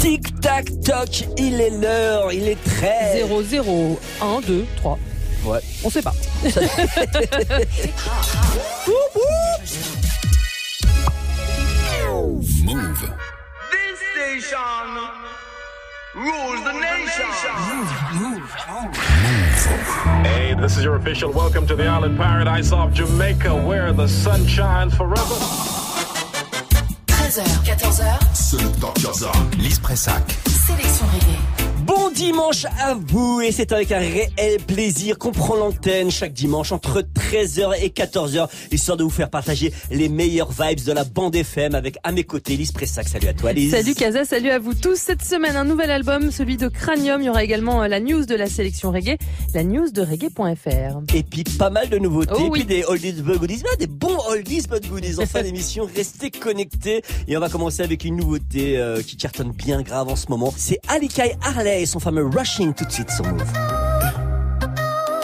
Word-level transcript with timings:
Tic 0.00 0.40
tac 0.40 0.64
toc, 0.84 1.28
il 1.38 1.60
est 1.60 1.70
l'heure, 1.70 2.32
il 2.32 2.48
est 2.48 2.58
13. 2.64 3.28
0, 3.28 3.42
0, 3.42 4.00
1, 4.20 4.40
2, 4.40 4.66
3. 4.76 4.98
Ouais. 5.44 5.60
On 5.84 5.90
sait 5.90 6.02
pas. 6.02 6.12
Move. 12.64 13.08
This 13.70 14.00
station 14.12 14.98
rules 16.16 16.62
the 16.64 16.72
nation. 16.72 17.30
Hey, 20.24 20.54
this 20.54 20.76
is 20.76 20.82
your 20.82 20.96
official 20.96 21.30
welcome 21.30 21.68
to 21.68 21.76
the 21.76 21.86
island 21.86 22.18
paradise 22.18 22.72
of 22.72 22.92
Jamaica, 22.92 23.54
where 23.54 23.92
the 23.92 24.08
sun 24.08 24.44
shines 24.48 24.92
forever. 24.96 25.65
13h, 27.36 27.64
14h, 27.66 28.34
Selector 28.34 28.94
Kaza. 28.94 29.30
Lise 29.58 29.78
Pressac. 29.80 30.22
sélection 30.48 31.04
reggae. 31.12 31.75
Bon 32.06 32.12
dimanche 32.12 32.66
à 32.80 32.94
vous 32.94 33.40
et 33.40 33.50
c'est 33.50 33.72
avec 33.72 33.90
un 33.90 33.98
réel 33.98 34.60
plaisir 34.64 35.18
qu'on 35.18 35.32
prend 35.32 35.56
l'antenne 35.56 36.08
chaque 36.08 36.32
dimanche 36.32 36.70
entre 36.70 37.02
13h 37.02 37.82
et 37.82 37.88
14h 37.88 38.48
histoire 38.70 38.96
de 38.96 39.02
vous 39.02 39.10
faire 39.10 39.28
partager 39.28 39.72
les 39.90 40.08
meilleures 40.08 40.52
vibes 40.52 40.84
de 40.84 40.92
la 40.92 41.02
bande 41.02 41.34
FM 41.34 41.74
avec 41.74 41.98
à 42.04 42.12
mes 42.12 42.22
côtés 42.22 42.56
Lise 42.56 42.70
Pressac. 42.70 43.08
Salut 43.08 43.26
à 43.26 43.34
toi 43.34 43.52
Lise. 43.52 43.72
Salut 43.72 43.94
Kaza, 43.96 44.24
salut 44.24 44.50
à 44.50 44.60
vous 44.60 44.74
tous. 44.74 44.94
Cette 44.94 45.24
semaine, 45.24 45.56
un 45.56 45.64
nouvel 45.64 45.90
album, 45.90 46.30
celui 46.30 46.56
de 46.56 46.68
Cranium. 46.68 47.20
Il 47.22 47.24
y 47.24 47.28
aura 47.28 47.42
également 47.42 47.82
euh, 47.82 47.88
la 47.88 47.98
news 47.98 48.24
de 48.24 48.36
la 48.36 48.46
sélection 48.46 48.92
reggae, 48.92 49.16
la 49.52 49.64
news 49.64 49.90
de 49.90 50.02
reggae.fr. 50.02 51.12
Et 51.12 51.24
puis 51.24 51.42
pas 51.58 51.70
mal 51.70 51.88
de 51.88 51.98
nouveautés, 51.98 52.34
Oh 52.38 52.46
et 52.46 52.50
puis 52.50 52.64
des 52.64 52.84
oldies 52.84 53.14
but 53.14 53.36
goodies, 53.36 53.64
Ah, 53.72 53.76
des 53.80 53.88
bons 53.88 54.18
oldies 54.28 54.68
but 54.70 54.88
goodies 54.88 55.18
en 55.18 55.26
fin 55.26 55.42
d'émission. 55.42 55.88
Restez 55.96 56.30
connectés 56.30 57.02
et 57.26 57.36
on 57.36 57.40
va 57.40 57.48
commencer 57.48 57.82
avec 57.82 58.04
une 58.04 58.14
nouveauté 58.14 58.78
euh, 58.78 59.02
qui 59.02 59.16
cartonne 59.16 59.50
bien 59.50 59.82
grave 59.82 60.08
en 60.08 60.16
ce 60.16 60.26
moment. 60.28 60.54
C'est 60.56 60.78
Alikai 60.86 61.34
Harley 61.42 61.84
son 61.96 62.00
fameux 62.00 62.26
Rushing 62.26 62.74
tout 62.74 62.84
de 62.84 62.92
suite 62.92 63.10
sur 63.10 63.24
Move. 63.24 63.42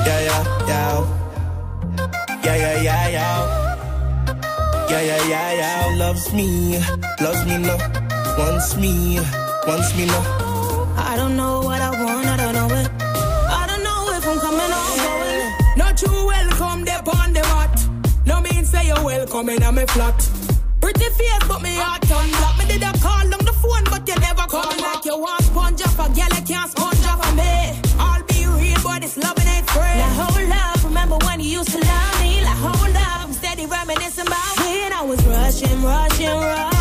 Yeah, 0.06 0.22
yeah, 0.22 0.44
yeah. 0.66 1.04
Yeah, 2.44 2.56
yeah, 2.56 2.82
yeah, 2.82 3.10
yeah. 3.10 3.76
Yeah, 4.88 5.02
yeah, 5.02 5.28
yeah, 5.28 5.54
yeah. 5.54 5.96
Loves 5.98 6.32
me, 6.32 6.78
loves 7.20 7.44
me 7.44 7.58
no. 7.58 7.76
Wants 8.38 8.76
me, 8.76 9.20
wants 9.66 9.94
me 9.96 10.06
no. 10.06 10.20
I 10.96 11.16
don't 11.16 11.36
know 11.36 11.60
what 11.60 11.80
I 11.80 11.90
want, 11.90 12.26
I 12.26 12.36
don't 12.38 12.54
know 12.54 12.74
it. 12.80 12.90
I 13.60 13.66
don't 13.68 13.82
know 13.82 14.00
if 14.16 14.26
I'm 14.26 14.38
coming 14.40 14.72
or 14.80 14.88
going. 15.04 15.52
Not 15.76 16.00
you 16.00 16.26
welcome 16.26 16.84
there 16.84 17.02
on 17.06 17.32
the 17.34 17.42
mat. 17.52 17.86
No 18.24 18.40
mean 18.40 18.64
say 18.64 18.86
you're 18.86 19.04
welcome 19.04 19.48
in 19.50 19.62
a 19.62 19.86
flat. 19.88 20.30
Pretty 20.80 21.08
face, 21.18 21.44
but 21.46 21.60
me 21.60 21.74
heart 21.76 22.10
on 22.10 22.28
black. 22.30 22.58
Me 22.58 22.64
did 22.72 22.82
a 22.82 22.92
call 22.98 23.20
on 23.20 23.44
the 23.44 23.54
phone, 23.60 23.84
but 23.90 24.08
you 24.08 24.14
never 24.20 24.46
call 24.48 24.72
like 24.80 25.04
you 25.04 25.18
want 25.18 25.41
sponge 25.41 25.41
off 25.98 26.10
a. 26.16 26.34
You 26.36 26.42
can't 26.42 26.70
sponge 26.70 27.04
off 27.06 27.26
of 27.26 27.36
me. 27.36 27.80
I'll 27.98 28.22
be 28.24 28.46
real, 28.46 28.78
but 28.82 29.00
this 29.00 29.16
loving 29.16 29.46
ain't 29.46 29.68
free. 29.70 29.80
Like, 29.80 30.16
hold 30.20 30.50
up, 30.50 30.84
remember 30.84 31.16
when 31.26 31.40
you 31.40 31.58
used 31.58 31.70
to 31.70 31.78
love 31.78 32.20
me? 32.20 32.42
Like, 32.42 32.58
hold 32.58 32.96
up, 32.96 33.24
I'm 33.24 33.32
steady 33.32 33.64
about 33.64 33.86
when 33.86 33.96
I 34.92 35.02
was 35.02 35.24
rushing, 35.26 35.82
rushing, 35.82 36.28
rushing, 36.28 36.71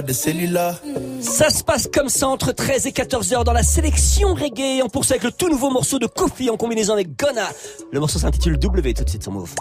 you 0.00 0.06
call 0.06 0.06
the 0.06 0.12
cellular. 0.12 0.74
Ça 1.20 1.50
se 1.50 1.62
passe 1.62 1.88
comme 1.92 2.08
ça 2.08 2.28
entre 2.28 2.52
13 2.52 2.86
et 2.86 2.92
14 2.92 3.32
heures 3.32 3.44
dans 3.44 3.52
la 3.52 3.62
sélection 3.62 4.34
reggae. 4.34 4.82
On 4.82 4.88
poursuit 4.88 5.12
avec 5.14 5.24
le 5.24 5.32
tout 5.32 5.48
nouveau 5.48 5.70
morceau 5.70 5.98
de 5.98 6.06
Kofi 6.06 6.50
en 6.50 6.56
combinaison 6.56 6.94
avec 6.94 7.18
Gona. 7.18 7.48
Le 7.92 8.00
morceau 8.00 8.18
s'intitule 8.18 8.58
W 8.58 8.94
tout 8.94 9.04
de 9.04 9.08
suite 9.08 9.22
sur 9.22 9.32
Move. 9.32 9.54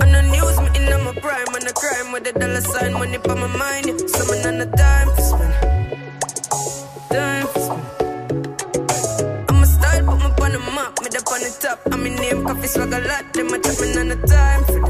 On 0.00 0.06
the 0.10 0.22
news, 0.22 0.56
me 0.60 0.68
in 0.76 1.04
my 1.04 1.12
prime, 1.20 1.48
on 1.54 1.60
the 1.64 1.72
crime, 1.74 2.12
with 2.12 2.24
the 2.24 2.32
dollar 2.38 2.60
sign, 2.60 2.92
money 2.92 3.18
on 3.28 3.40
my 3.40 3.46
mind. 3.46 3.86
Yeah. 3.86 3.96
Summon 4.06 4.46
on 4.46 4.58
the 4.58 4.66
dime 4.76 5.08
for 5.14 5.22
spend. 5.22 5.54
Dime 7.10 7.46
for 7.46 7.60
spend. 7.60 7.82
I'm 9.48 9.62
a 9.62 9.66
style, 9.66 10.04
put 10.04 10.18
me 10.18 10.26
on 10.44 10.52
the 10.52 10.58
map, 10.58 11.00
me 11.00 11.08
up 11.16 11.28
on 11.32 11.40
the 11.40 11.50
top. 11.60 11.78
I'm 11.92 12.06
in 12.06 12.16
name, 12.16 12.44
coffee 12.44 12.66
swag 12.66 12.92
a 12.92 12.98
lot. 13.00 13.32
Them 13.32 13.48
a 13.48 13.50
me 13.50 13.58
on 13.98 14.08
the 14.08 14.16
time 14.26 14.64
for 14.64 14.83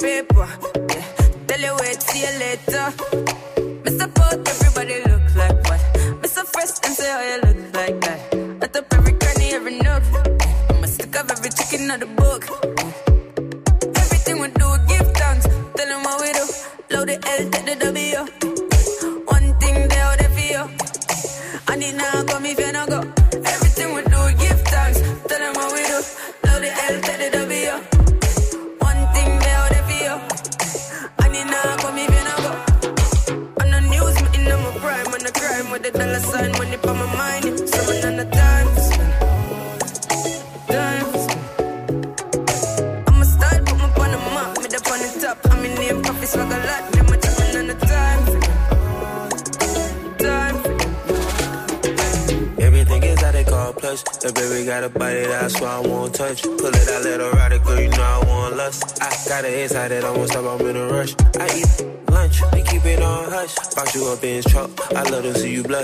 paper. 0.00 0.48
Yeah, 0.88 1.04
tell 1.46 1.60
you 1.60 1.76
wait, 1.76 3.39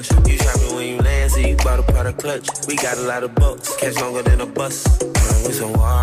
to 0.03 0.31
you 0.31 0.39
shopping 0.39 0.75
when 0.75 0.89
you 0.89 0.99
land, 0.99 1.33
see 1.33 1.51
you 1.51 1.57
bought 1.57 1.79
a 1.79 1.83
of 2.07 2.17
clutch. 2.19 2.49
We 2.69 2.77
got 2.77 2.99
a 2.99 3.03
lot 3.03 3.23
of 3.23 3.35
bucks, 3.35 3.75
catch 3.77 3.95
longer 3.97 4.23
than 4.23 4.41
a 4.43 4.47
bus. 4.47 4.85
We 5.47 5.53
some 5.53 5.73
warriors, 5.73 5.96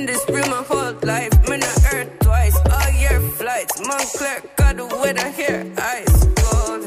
Been 0.00 0.06
this 0.06 0.24
real 0.30 0.46
my 0.46 0.62
whole 0.62 0.94
life. 1.02 1.30
Me 1.46 1.58
not 1.58 1.92
earth 1.92 2.08
twice. 2.20 2.56
All 2.72 2.90
year 2.92 3.20
flights. 3.36 3.86
Montclair 3.86 4.42
got 4.56 4.76
the 4.78 4.86
weather 4.86 5.30
here. 5.30 5.70
Ice 5.76 6.26
cold. 6.36 6.82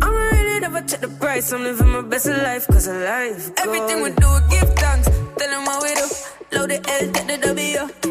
I'm 0.00 0.14
really 0.14 0.60
never 0.60 0.80
check 0.82 1.00
the 1.00 1.08
price. 1.08 1.52
I'm 1.52 1.64
living 1.64 1.88
my 1.88 2.02
best 2.02 2.26
life 2.26 2.68
cause 2.68 2.86
of 2.86 3.02
life. 3.02 3.50
Everything 3.58 4.00
we 4.00 4.10
do, 4.10 4.30
give 4.48 4.72
thanks. 4.74 5.08
Tell 5.38 5.50
them 5.50 5.64
what 5.64 5.82
we 5.82 5.94
do. 5.94 6.06
Load 6.52 6.70
the 6.70 6.78
L, 6.88 7.12
take 7.12 7.26
the 7.26 7.46
W. 7.48 8.05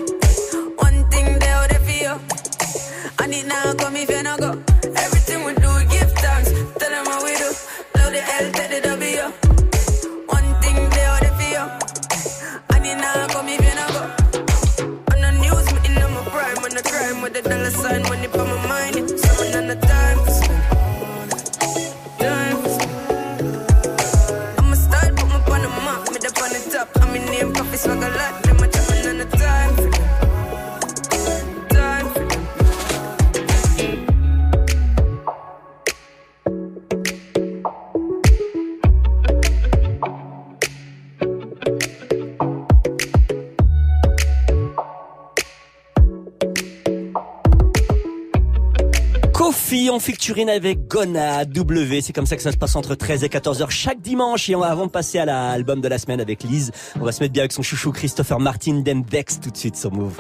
Featuring 50.26 50.50
avec 50.50 50.88
Gona 50.88 51.46
W. 51.46 52.02
C'est 52.02 52.12
comme 52.12 52.26
ça 52.26 52.36
que 52.36 52.42
ça 52.42 52.52
se 52.52 52.58
passe 52.58 52.76
entre 52.76 52.96
13 52.96 53.24
et 53.24 53.30
14 53.30 53.62
heures 53.62 53.70
chaque 53.70 54.02
dimanche. 54.02 54.50
Et 54.50 54.56
avant 54.56 54.88
de 54.88 54.90
passer 54.90 55.20
à 55.20 55.26
l'album 55.26 55.82
de 55.82 55.88
la 55.88 56.00
semaine 56.00 56.20
avec 56.20 56.42
Lise, 56.42 56.72
on 57.00 57.06
va 57.06 57.12
se 57.12 57.22
mettre 57.22 57.32
bien 57.32 57.44
avec 57.44 57.52
son 57.52 57.62
chouchou 57.62 57.92
Christopher 57.92 58.40
Martin 58.40 58.82
Dembex 58.84 59.40
tout 59.40 59.52
de 59.52 59.58
suite 59.58 59.76
sur 59.76 59.92
Move. 59.92 60.14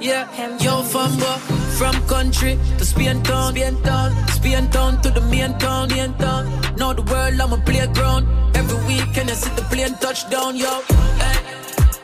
Yeah, 0.00 0.26
yo 0.58 0.82
from 0.84 1.12
uh, 1.18 1.36
from 1.76 1.94
country 2.08 2.56
to 2.78 2.84
Spain 2.86 3.22
town, 3.22 3.50
Spain 3.50 3.76
town, 3.82 4.12
Spain 4.28 4.70
town 4.70 5.02
to 5.02 5.10
the 5.10 5.20
main 5.28 5.52
town, 5.58 5.88
main 5.90 6.14
town. 6.14 6.46
Now 6.78 6.94
the 6.94 7.02
world 7.02 7.38
I'm 7.38 7.52
a 7.52 7.58
playground. 7.58 8.26
Every 8.56 8.78
weekend 8.86 9.28
I 9.28 9.34
see 9.34 9.50
the 9.54 9.66
plane 9.68 9.96
touchdown, 10.00 10.56
yo. 10.56 10.80
Hey, 11.18 11.36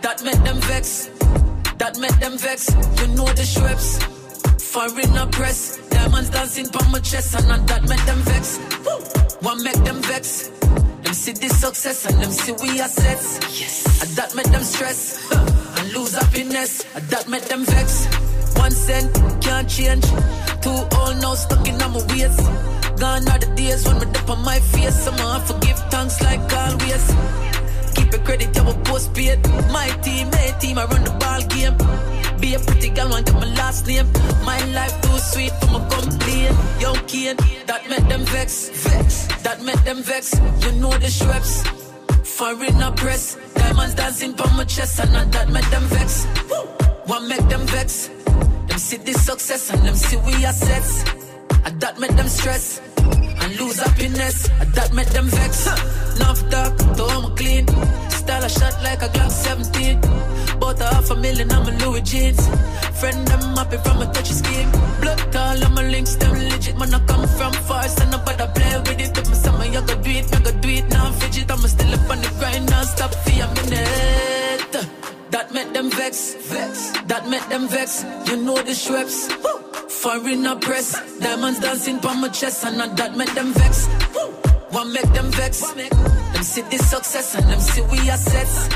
that 0.03 0.23
make 0.23 0.45
them 0.45 0.61
vex, 0.69 1.09
that 1.79 1.99
make 1.99 2.21
them 2.21 2.37
vex. 2.37 2.69
You 3.01 3.07
know 3.17 3.25
the 3.25 3.47
Schweppes, 3.47 4.16
foreign 4.77 5.31
press. 5.31 5.79
Diamonds 5.89 6.31
dancing 6.31 6.69
on 6.79 6.93
my 6.93 7.01
chest, 7.01 7.35
and 7.35 7.49
not 7.49 7.67
that 7.67 7.83
make 7.89 8.05
them 8.05 8.21
vex. 8.29 8.61
Woo. 8.85 8.99
One 9.49 9.63
make 9.65 9.83
them 9.89 10.03
vex. 10.03 10.49
Them 11.03 11.15
see 11.15 11.33
the 11.33 11.49
success 11.49 12.05
and 12.07 12.17
them 12.23 12.31
see 12.31 12.53
we 12.63 12.81
assets. 12.81 13.27
Yes. 13.61 14.03
And 14.03 14.11
that 14.19 14.35
make 14.35 14.51
them 14.55 14.63
stress 14.63 15.01
huh. 15.31 15.79
and 15.79 15.93
lose 15.95 16.15
happiness. 16.15 16.85
And 16.95 17.05
that 17.13 17.29
make 17.29 17.45
them 17.45 17.65
vex. 17.65 18.07
One 18.59 18.71
cent 18.71 19.15
can't 19.41 19.69
change. 19.69 20.05
Two 20.65 20.79
old 20.99 21.17
now 21.23 21.35
stuck 21.35 21.67
in 21.69 21.79
my 21.79 21.89
ways. 22.11 22.37
Gone 23.01 23.29
are 23.33 23.41
the 23.45 23.51
days 23.57 23.87
when 23.87 23.99
me 24.01 24.07
dip 24.13 24.29
on 24.29 24.45
my 24.45 24.59
face. 24.59 24.97
Someone 25.05 25.41
forgive 25.49 25.79
thanks 25.93 26.21
like 26.23 26.53
always. 26.53 27.05
Keep 27.95 28.13
your 28.13 28.23
credit, 28.27 28.57
you 28.57 28.65
will 28.65 28.81
post 28.89 29.15
paid. 29.15 29.41
My 29.73 29.89
team, 30.05 30.29
my 30.31 30.47
team, 30.61 30.77
I 30.79 30.85
run 30.85 31.05
the 31.05 31.15
ball 31.23 31.43
game. 31.55 32.06
Be 32.41 32.55
a 32.55 32.59
pretty 32.59 32.91
girl, 32.91 33.09
want 33.09 33.27
get 33.27 33.35
my 33.35 33.55
last 33.55 33.87
name. 33.87 34.07
My 34.45 34.59
life 34.73 35.01
too 35.01 35.19
sweet 35.19 35.53
for 35.61 35.71
my 35.73 35.89
complain. 35.89 36.53
Young 36.81 37.01
kid, 37.07 37.39
that 37.67 37.89
make 37.89 38.07
them 38.09 38.25
vex. 38.25 38.69
Vex, 38.71 39.27
that 39.43 39.63
make 39.63 39.83
them 39.85 40.03
vex. 40.03 40.35
You 40.63 40.73
know 40.81 40.91
the 40.91 41.09
Schweppes. 41.09 41.67
Foreign 42.25 42.95
press. 42.97 43.37
Diamonds 43.55 43.95
dancing 43.95 44.41
on 44.41 44.57
my 44.57 44.65
chest, 44.65 45.01
and 45.01 45.13
not 45.13 45.33
that 45.33 45.49
make 45.51 45.69
them 45.71 45.85
vex. 45.85 46.27
Woo. 46.51 47.29
Make 47.29 47.49
them 47.49 47.67
vex. 47.67 48.09
Them 48.69 48.79
see 48.79 48.99
the 48.99 49.13
success, 49.15 49.71
and 49.71 49.83
them 49.87 49.95
see 49.95 50.17
we 50.19 50.45
assets. 50.45 51.05
And 51.65 51.81
that 51.81 51.99
make 51.99 52.15
them 52.17 52.29
stress 52.29 52.81
and 53.47 53.61
lose 53.61 53.79
happiness. 53.79 54.49
That 54.75 54.93
make 54.93 55.09
them 55.11 55.27
vex. 55.27 55.65
Talk, 56.51 56.77
to 56.97 57.05
I'm 57.15 57.35
clean. 57.37 57.67
Style 58.11 58.45
a 58.45 58.49
shot 58.49 58.77
like 58.83 59.03
a 59.03 59.09
Glock 59.09 59.31
17. 59.31 60.01
Bought 60.61 60.81
a 60.81 60.85
half 60.85 61.11
a 61.11 61.17
million, 61.17 61.51
I'm 61.51 61.67
a 61.69 61.73
Louis 61.85 62.03
jeans. 62.03 62.41
Friend 63.01 63.27
them 63.27 63.57
happy 63.57 63.79
from 63.79 64.03
a 64.03 64.07
touchy 64.13 64.35
scheme. 64.35 64.71
Blood 65.01 65.21
call 65.33 65.65
on 65.65 65.75
my 65.75 65.83
links, 65.89 66.17
them 66.17 66.33
legit. 66.33 66.77
Man, 66.79 66.95
I 66.95 67.01
come 67.07 67.27
from 67.39 67.53
far, 67.53 67.89
so 67.89 68.05
nobody 68.11 68.47
play 68.55 68.79
with 68.87 69.01
it. 69.01 69.19
If 69.19 69.29
me 69.31 69.71
me, 69.71 69.77
I 69.77 69.81
go 69.87 69.95
do 70.03 70.11
it, 70.11 70.45
go 70.45 70.53
do 70.61 70.69
it 70.69 70.89
now. 70.89 71.11
Fidget, 71.13 71.51
I'm 71.51 71.59
still 71.75 71.95
up 71.95 72.11
on 72.11 72.21
the 72.23 72.31
grind, 72.39 72.71
non 72.71 72.85
stop 72.85 73.15
for 73.15 73.31
a 73.31 73.47
minute. 73.55 74.26
That 75.31 75.53
make 75.53 75.73
them 75.73 75.91
vex, 75.91 76.35
vex. 76.35 76.91
That 77.07 77.29
make 77.29 77.47
them 77.49 77.69
vex. 77.69 78.05
You 78.27 78.37
know 78.37 78.57
the 78.57 78.73
Schweppes. 78.73 79.29
Woo. 79.43 79.89
Foreigner 79.89 80.57
press, 80.57 80.93
diamonds 81.19 81.61
dancing 81.61 81.99
on 82.07 82.21
my 82.21 82.29
chest, 82.29 82.65
and 82.65 82.79
not 82.79 82.97
that 82.97 83.17
make 83.17 83.33
them 83.35 83.53
vex. 83.53 83.89
Woo. 84.15 84.31
One 84.71 84.93
make 84.93 85.11
them 85.13 85.31
vex. 85.33 85.73
Them 85.73 86.43
see 86.43 86.63
the 86.63 86.79
success 86.79 87.35
and 87.35 87.47
them 87.47 87.61
see 87.61 87.83
we 87.83 87.99
assets. 88.11 88.69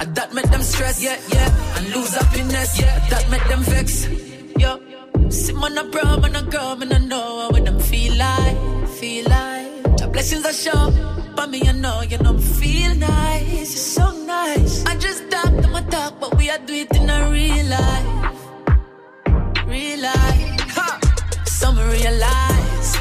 And 0.00 0.14
that 0.14 0.34
make 0.34 0.50
them 0.50 0.62
stress, 0.62 1.02
yeah, 1.02 1.18
yeah, 1.32 1.78
and 1.78 1.94
lose 1.94 2.14
happiness, 2.14 2.78
yeah. 2.78 3.08
That 3.08 3.30
make 3.30 3.44
them 3.48 3.62
vex, 3.62 4.06
yo. 4.58 4.80
See 5.30 5.52
man 5.54 5.78
a 5.78 5.84
bro, 5.84 6.18
man 6.18 6.36
a 6.36 6.42
girl, 6.42 6.76
man 6.76 6.92
I 6.92 6.98
know 6.98 7.48
what 7.50 7.64
them 7.64 7.80
feel 7.80 8.14
like, 8.16 8.88
feel 8.98 9.28
like. 9.28 9.98
The 9.98 10.08
blessings 10.12 10.44
are 10.44 10.52
show, 11.36 11.42
but 11.42 11.50
me 11.50 11.62
I 11.66 11.72
know 11.72 12.02
you 12.02 12.18
know 12.18 12.38
feel 12.38 12.94
nice, 12.94 13.48
you're 13.48 13.66
so 13.66 14.10
nice. 14.26 14.84
I 14.86 14.96
just 14.96 15.30
talk 15.30 15.62
to 15.62 15.68
my 15.68 15.82
talk, 15.82 16.20
but 16.20 16.36
we 16.36 16.50
are 16.50 16.58
do 16.58 16.74
it 16.74 16.94
in 16.96 17.10
a 17.10 17.30
real 17.30 17.66
life, 17.66 18.06
real 19.66 20.00
life. 20.00 20.60
Ha! 20.76 21.00
Some 21.44 21.76
realize 21.76 22.92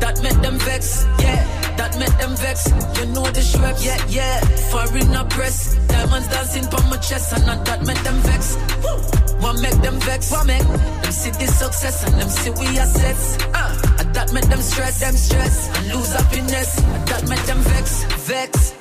that 0.00 0.20
make 0.22 0.40
them 0.42 0.58
vex, 0.58 1.04
yeah. 1.20 1.46
That 1.76 1.98
make 1.98 2.16
them 2.18 2.36
vex. 2.36 2.66
You 2.98 3.06
know 3.06 3.24
the 3.24 3.40
Schweppes, 3.40 3.84
yeah, 3.84 4.04
yeah. 4.08 4.40
Foreigner 4.70 5.24
press, 5.30 5.76
diamonds 5.88 6.28
dancing 6.28 6.66
on 6.66 6.90
my 6.90 6.96
chest, 6.98 7.32
and 7.32 7.46
not 7.46 7.64
that 7.66 7.82
make 7.86 8.02
them 8.02 8.20
vex. 8.20 8.56
Woo! 8.82 9.20
What 9.40 9.60
make 9.62 9.80
them 9.80 9.98
vex? 10.00 10.30
What 10.30 10.46
make 10.46 10.62
them 10.62 11.12
see 11.12 11.30
the 11.30 11.46
success 11.46 12.04
and 12.06 12.20
them 12.20 12.28
see 12.28 12.50
we 12.50 12.78
assets? 12.78 13.38
Uh, 13.54 13.69
that 14.12 14.32
make 14.32 14.48
them 14.48 14.60
stress, 14.60 15.00
them 15.00 15.16
stress 15.16 15.68
lose 15.92 16.12
happiness. 16.12 16.76
That 17.06 17.28
make 17.28 17.44
them 17.46 17.58
vex, 17.58 18.04
vex. 18.28 18.74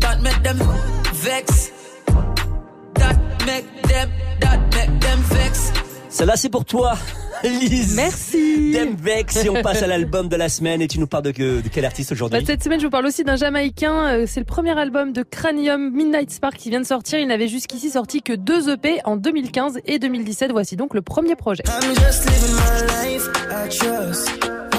That 0.00 0.22
make 0.22 0.42
them 0.42 0.58
vex. 1.12 1.70
That 2.94 3.46
make 3.46 3.82
them, 3.82 4.10
that 4.40 4.74
make 4.74 5.00
them 5.00 5.18
vex. 5.20 5.72
Celle-là, 6.08 6.36
c'est 6.36 6.50
pour 6.50 6.64
toi, 6.64 6.96
Merci. 7.94 8.72
Demvex. 8.72 9.44
Et 9.44 9.50
on 9.50 9.62
passe 9.62 9.82
à 9.82 9.86
l'album 9.86 10.28
de 10.28 10.36
la 10.36 10.48
semaine. 10.48 10.80
Et 10.82 10.88
tu 10.88 10.98
nous 10.98 11.06
parles 11.06 11.24
de, 11.24 11.30
que- 11.30 11.60
de 11.60 11.68
quel 11.68 11.84
artiste 11.84 12.10
Bah, 12.10 12.14
aujourd'hui 12.14 12.44
cette 12.46 12.62
semaine, 12.62 12.80
je 12.80 12.84
vous 12.86 12.90
parle 12.90 13.06
aussi 13.06 13.24
d'un 13.24 13.36
Jamaïcain. 13.36 14.06
Euh, 14.06 14.24
C'est 14.26 14.40
le 14.40 14.46
premier 14.46 14.76
album 14.78 15.12
de 15.12 15.22
Cranium 15.22 15.90
Midnight 15.92 16.30
Spark 16.30 16.56
qui 16.56 16.70
vient 16.70 16.80
de 16.80 16.86
sortir. 16.86 17.18
Il 17.18 17.28
n'avait 17.28 17.48
jusqu'ici 17.48 17.90
sorti 17.90 18.22
que 18.22 18.32
deux 18.32 18.70
EP 18.70 19.00
en 19.04 19.16
2015 19.16 19.80
et 19.86 19.98
2017. 19.98 20.52
Voici 20.52 20.76
donc 20.76 20.94
le 20.94 21.02
premier 21.02 21.36
projet. 21.36 21.62
I'm 21.66 21.94
just 21.94 22.24
living 22.24 22.54
my 22.54 23.12
life, 23.12 23.28
I 23.50 23.68
trust 23.68 24.30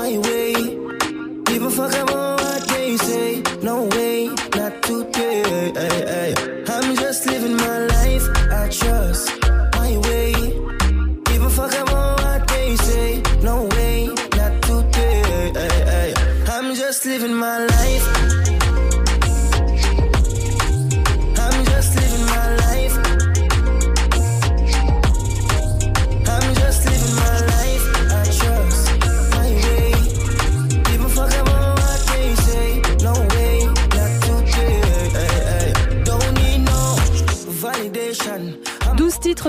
my 0.01 0.17
way. 0.17 0.53
Even 1.53 1.69
fuck 1.69 1.91
what 2.11 2.61
they 2.67 2.97
say. 2.97 3.41
No 3.63 3.87
way, 3.95 4.14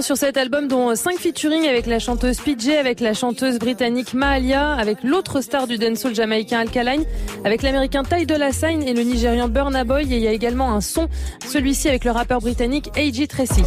sur 0.02 0.16
cet 0.16 0.36
album, 0.36 0.68
dont 0.68 0.94
5 0.94 1.18
featuring 1.18 1.66
avec 1.66 1.86
la 1.86 1.98
chanteuse 1.98 2.38
PJ, 2.38 2.68
avec 2.78 3.00
la 3.00 3.14
chanteuse 3.14 3.58
britannique 3.58 4.14
Mahalia, 4.14 4.72
avec 4.72 5.02
l'autre 5.02 5.40
star 5.40 5.66
du 5.66 5.78
dancehall 5.78 6.14
jamaïcain 6.14 6.58
Alkaline, 6.60 7.04
avec 7.44 7.62
l'américain 7.62 8.02
Ty 8.02 8.26
Dolla 8.26 8.52
Sign 8.52 8.82
et 8.82 8.92
le 8.92 9.02
nigérian 9.02 9.48
Burna 9.48 9.84
Boy. 9.84 10.12
Et 10.12 10.16
il 10.16 10.22
y 10.22 10.28
a 10.28 10.32
également 10.32 10.72
un 10.72 10.80
son, 10.80 11.08
celui-ci 11.46 11.88
avec 11.88 12.04
le 12.04 12.10
rappeur 12.10 12.40
britannique 12.40 12.90
A.J. 12.96 13.28
Tracy. 13.28 13.62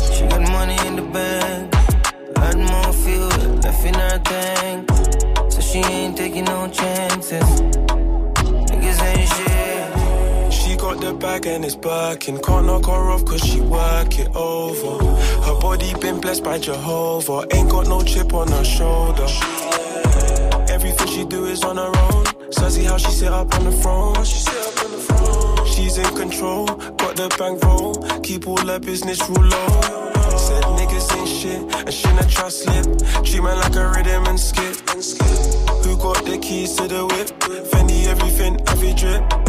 The 10.99 11.13
bag 11.13 11.45
and 11.45 11.65
it's 11.65 11.75
barking. 11.75 12.39
Can't 12.39 12.65
knock 12.65 12.85
her 12.85 13.11
off 13.11 13.25
cause 13.25 13.41
she 13.41 13.61
work 13.61 14.19
it 14.19 14.29
over. 14.35 15.03
Her 15.43 15.59
body 15.59 15.93
been 15.99 16.19
blessed 16.19 16.43
by 16.43 16.59
Jehovah. 16.59 17.45
Ain't 17.51 17.69
got 17.69 17.87
no 17.87 18.01
chip 18.01 18.33
on 18.33 18.47
her 18.49 18.63
shoulder. 18.63 19.27
Everything 20.69 21.07
she 21.07 21.25
do 21.25 21.45
is 21.45 21.63
on 21.63 21.77
her 21.77 21.91
own. 22.11 22.25
Sassy 22.51 22.83
how 22.83 22.97
she 22.97 23.11
sit 23.11 23.31
up 23.31 23.53
on 23.55 23.65
the 23.65 23.71
throne. 23.71 24.23
She's 25.65 25.97
in 25.97 26.15
control, 26.15 26.65
got 26.65 27.15
the 27.15 27.33
bank 27.37 27.63
roll. 27.63 27.95
Keep 28.21 28.47
all 28.47 28.57
her 28.57 28.79
business 28.79 29.19
real 29.29 29.43
low. 29.43 29.81
Said 30.37 30.63
niggas 30.77 31.15
ain't 31.17 31.29
shit, 31.29 31.75
and 31.85 31.93
she 31.93 32.07
not 32.13 32.29
trust 32.29 32.63
slip. 32.63 32.85
Treat 33.23 33.43
man 33.43 33.57
like 33.57 33.75
a 33.75 33.89
rhythm 33.89 34.25
and 34.27 34.39
skip. 34.39 34.75
Who 35.83 35.97
got 35.97 36.25
the 36.25 36.39
keys 36.41 36.75
to 36.75 36.87
the 36.87 37.05
whip? 37.05 37.29
Fendi 37.71 38.07
everything, 38.07 38.59
every 38.67 38.93
drip. 38.93 39.48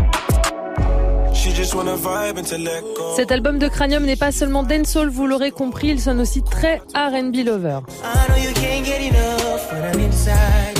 Cet 3.16 3.32
album 3.32 3.58
de 3.58 3.68
Cranium 3.68 4.04
n'est 4.04 4.16
pas 4.16 4.32
seulement 4.32 4.62
dancehall, 4.62 5.08
vous 5.08 5.26
l'aurez 5.26 5.50
compris, 5.50 5.88
il 5.88 6.00
sonne 6.00 6.20
aussi 6.20 6.42
très 6.42 6.76
R&B 6.94 7.44
lover. 7.44 7.80
I 8.02 8.28
know 8.28 8.36
you 8.36 8.52
can't 8.54 8.84
get 8.84 9.00
enough 9.00 9.72
when 9.72 9.84
I'm 9.84 10.00
inside. 10.00 10.78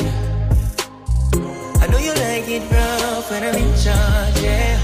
I 1.82 1.86
know 1.90 1.98
you 1.98 2.12
like 2.14 2.48
it 2.48 2.62
rough 2.70 3.30
when 3.30 3.42
I'm 3.42 3.56
in 3.56 3.74
charge, 3.82 4.42
yeah. 4.42 4.78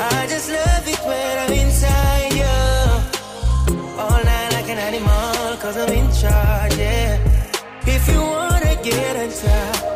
I 0.00 0.26
just 0.26 0.48
love 0.48 0.86
it 0.86 1.00
when 1.06 1.38
I'm 1.38 1.52
inside 1.52 2.32
you. 2.32 2.44
All 3.98 4.24
night 4.24 4.52
like 4.52 4.68
an 4.68 4.78
animal, 4.78 5.56
cause 5.60 5.76
I'm 5.76 5.92
in 5.92 6.10
charge, 6.12 6.76
yeah. 6.78 7.18
If 7.86 8.08
you 8.08 8.20
wanna 8.20 8.76
get 8.82 9.16
on 9.16 9.30
top, 9.30 9.93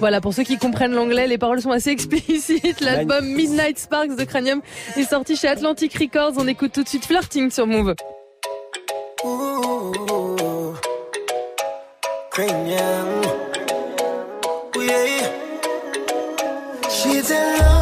Voilà, 0.00 0.22
pour 0.22 0.32
ceux 0.32 0.44
qui 0.44 0.56
comprennent 0.56 0.94
l'anglais, 0.94 1.26
les 1.26 1.36
paroles 1.36 1.60
sont 1.60 1.70
assez 1.70 1.90
explicites. 1.90 2.80
L'album 2.80 3.24
Midnight 3.26 3.78
Sparks 3.78 4.16
de 4.16 4.24
Cranium 4.24 4.62
est 4.96 5.04
sorti 5.04 5.36
chez 5.36 5.46
Atlantic 5.46 5.92
Records. 5.94 6.32
On 6.38 6.48
écoute 6.48 6.72
tout 6.72 6.82
de 6.82 6.88
suite 6.88 7.04
Flirting 7.04 7.50
sur 7.50 7.66
Move. 7.66 7.94
Ooh, 9.24 10.74
cranium. 12.30 13.20
Yeah. 17.22 17.79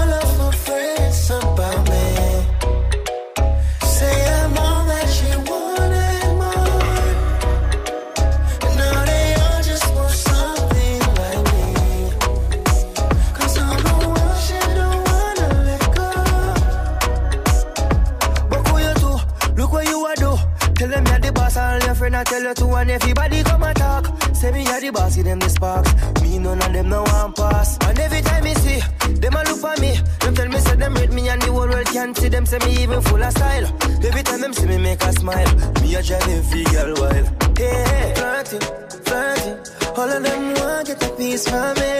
I 22.18 22.24
tell 22.24 22.42
you 22.42 22.52
to, 22.52 22.66
and 22.74 22.90
everybody 22.90 23.44
come 23.44 23.62
and 23.62 23.76
talk. 23.76 24.34
Say 24.34 24.50
me 24.50 24.64
you're 24.64 24.80
the 24.80 24.90
boss, 24.90 25.14
give 25.14 25.24
them 25.24 25.38
the 25.38 25.48
sparks. 25.48 25.94
Me 26.20 26.38
none 26.40 26.60
of 26.60 26.72
them 26.72 26.88
no 26.88 27.04
one 27.04 27.32
pass. 27.32 27.78
And 27.86 27.96
every 27.96 28.22
time 28.22 28.42
me 28.42 28.54
see 28.54 28.80
them 29.22 29.34
a 29.34 29.44
look 29.44 29.58
for 29.58 29.80
me, 29.80 29.94
them 30.18 30.34
tell 30.34 30.48
me 30.48 30.58
say 30.58 30.74
them 30.74 30.94
rate 30.94 31.12
me 31.12 31.28
and 31.28 31.40
the 31.40 31.52
whole 31.52 31.68
world 31.68 31.86
can't 31.86 32.16
see 32.16 32.28
them. 32.28 32.44
Say 32.44 32.58
me 32.66 32.82
even 32.82 33.00
full 33.02 33.22
of 33.22 33.30
style. 33.30 33.66
Every 34.02 34.22
time 34.24 34.40
them 34.40 34.52
see 34.52 34.66
me 34.66 34.78
make 34.78 35.00
a 35.00 35.12
smile, 35.12 35.54
me 35.80 35.94
a 35.94 36.02
drive 36.02 36.26
every 36.26 36.64
girl 36.64 36.94
wild. 36.98 37.26
Hey, 37.56 37.84
hey, 37.86 38.14
flirting, 38.16 38.66
flirting. 39.06 39.58
All 39.94 40.10
of 40.10 40.20
them 40.20 40.54
want 40.54 40.86
get 40.88 41.02
a 41.04 41.10
piece 41.14 41.48
from 41.48 41.74
me. 41.78 41.92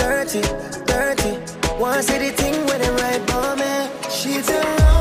Dirty, 0.00 0.40
dirty. 0.88 1.32
Want 1.78 2.04
see 2.04 2.18
the 2.24 2.30
thing 2.40 2.64
with 2.64 2.80
them 2.80 2.96
right 2.96 3.22
for 3.28 3.52
me. 3.60 3.72
She 4.08 4.40
tell 4.40 4.99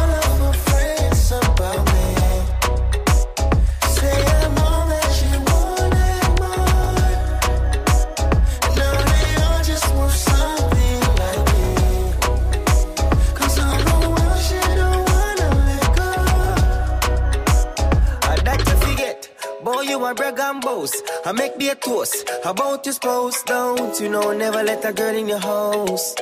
I 20.10 20.14
brag 20.14 20.40
and 20.40 20.60
boast. 20.60 21.04
I 21.24 21.32
make 21.34 21.56
be 21.60 21.70
a 21.70 21.76
toast 21.76 22.28
about 22.44 22.84
your 22.84 22.94
spouse. 22.94 23.44
Don't 23.44 24.00
you 24.02 24.10
know, 24.10 24.34
never 24.34 24.64
let 24.64 24.84
a 24.84 24.92
girl 24.92 25.16
in 25.16 25.28
your 25.28 25.38
house. 25.38 26.16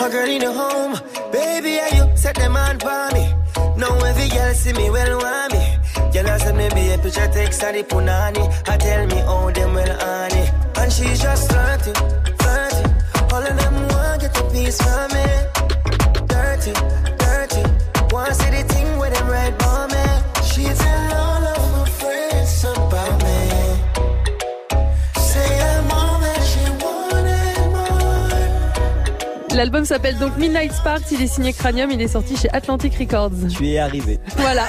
A 0.00 0.08
girl 0.08 0.28
in 0.28 0.42
your 0.42 0.52
home. 0.52 0.92
Baby, 1.32 1.80
are 1.80 1.92
you 1.92 2.16
set 2.16 2.36
them 2.36 2.56
on 2.56 2.78
for 2.78 3.08
me? 3.12 3.34
Now 3.76 3.98
every 3.98 4.28
girl 4.28 4.54
see 4.54 4.72
me 4.74 4.90
well 4.90 5.18
want 5.18 5.52
me. 5.54 5.76
Girl, 6.12 6.28
I 6.28 6.38
send 6.38 6.56
me 6.56 6.68
be 6.68 6.92
a 6.92 6.98
picture 6.98 7.26
text 7.34 7.64
of 7.64 7.74
the 7.74 7.82
punani. 7.82 8.44
I 8.68 8.76
tell 8.76 9.06
me 9.08 9.20
all 9.22 9.50
them 9.50 9.74
well 9.74 9.98
honey. 9.98 10.46
And 10.76 10.92
she's 10.92 11.20
just 11.20 11.50
flirting, 11.50 11.94
flirting. 12.38 12.94
All 13.32 13.42
of 13.42 13.56
them 13.58 13.88
want 13.88 14.20
get 14.20 14.38
a 14.38 14.44
piece 14.52 14.80
from 14.80 15.10
me. 15.16 15.26
Dirty, 16.30 16.72
dirty. 17.18 17.62
Want 18.14 18.36
see 18.36 18.50
the 18.50 18.62
thing 18.68 18.98
with 19.00 19.12
them 19.12 19.26
right 19.26 19.54
for 19.60 19.88
me. 19.90 20.04
She 20.46 20.62
tell 20.62 21.11
L'album 29.54 29.84
s'appelle 29.84 30.18
donc 30.18 30.36
Midnight 30.38 30.72
Sparks, 30.72 31.10
il 31.10 31.20
est 31.20 31.26
signé 31.26 31.52
Cranium, 31.52 31.90
il 31.90 32.00
est 32.00 32.08
sorti 32.08 32.36
chez 32.36 32.48
Atlantic 32.50 32.94
Records. 32.94 33.32
Tu 33.50 33.68
es 33.68 33.78
arrivé. 33.78 34.18
Voilà. 34.36 34.66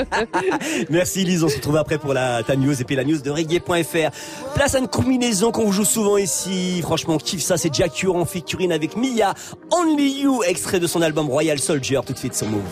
Merci 0.90 1.24
Lise, 1.24 1.44
on 1.44 1.48
se 1.48 1.56
retrouve 1.56 1.76
après 1.76 1.98
pour 1.98 2.14
la 2.14 2.42
ta 2.42 2.56
news 2.56 2.80
et 2.80 2.84
puis 2.84 2.96
la 2.96 3.04
news 3.04 3.18
de 3.18 3.30
reggae.fr. 3.30 4.54
Place 4.54 4.74
à 4.74 4.78
une 4.78 4.88
combinaison 4.88 5.52
qu'on 5.52 5.64
vous 5.64 5.72
joue 5.72 5.84
souvent 5.84 6.16
ici. 6.16 6.80
Franchement, 6.82 7.14
on 7.14 7.18
kiffe 7.18 7.42
ça, 7.42 7.56
c'est 7.56 7.72
Jack 7.72 7.92
Cure 7.92 8.16
en 8.16 8.24
featuring 8.24 8.72
avec 8.72 8.96
Mia, 8.96 9.34
Only 9.70 10.22
You, 10.22 10.42
extrait 10.44 10.80
de 10.80 10.86
son 10.86 11.02
album 11.02 11.28
Royal 11.28 11.58
Soldier, 11.58 12.00
tout 12.06 12.14
de 12.14 12.18
suite 12.18 12.34
sur 12.34 12.46
Move. 12.46 12.62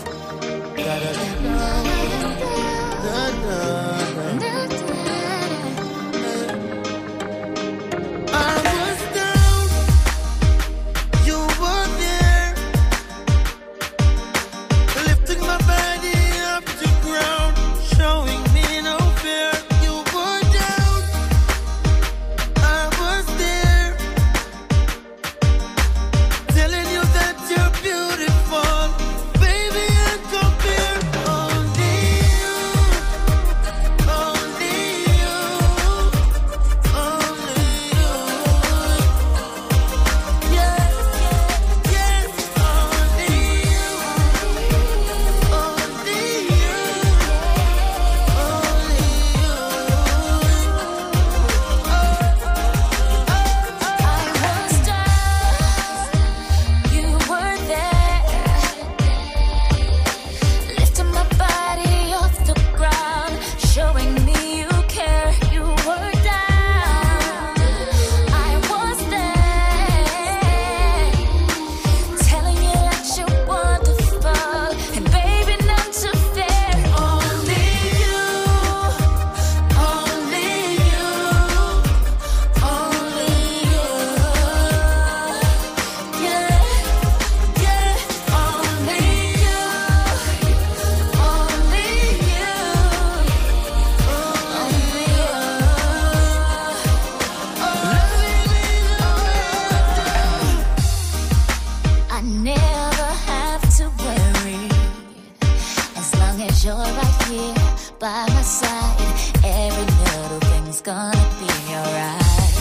You're 106.64 106.74
right 106.74 107.22
here 107.26 107.54
by 107.98 108.26
my 108.28 108.42
side. 108.42 108.96
Every 109.44 109.86
little 110.04 110.40
thing's 110.50 110.82
gonna 110.82 111.16
be 111.40 111.48
alright. 111.72 112.54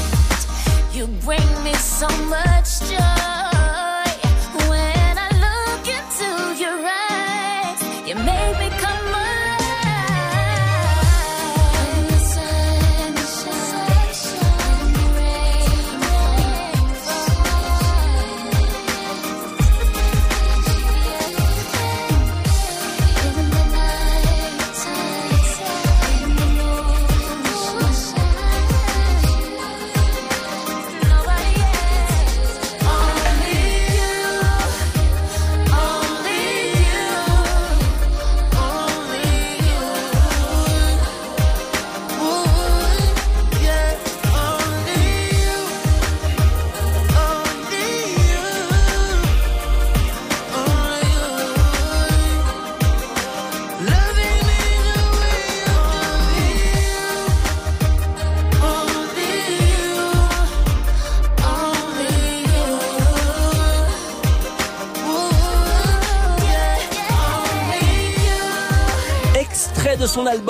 You 0.93 1.07
bring 1.25 1.63
me 1.63 1.73
so 1.73 2.07
much 2.27 2.48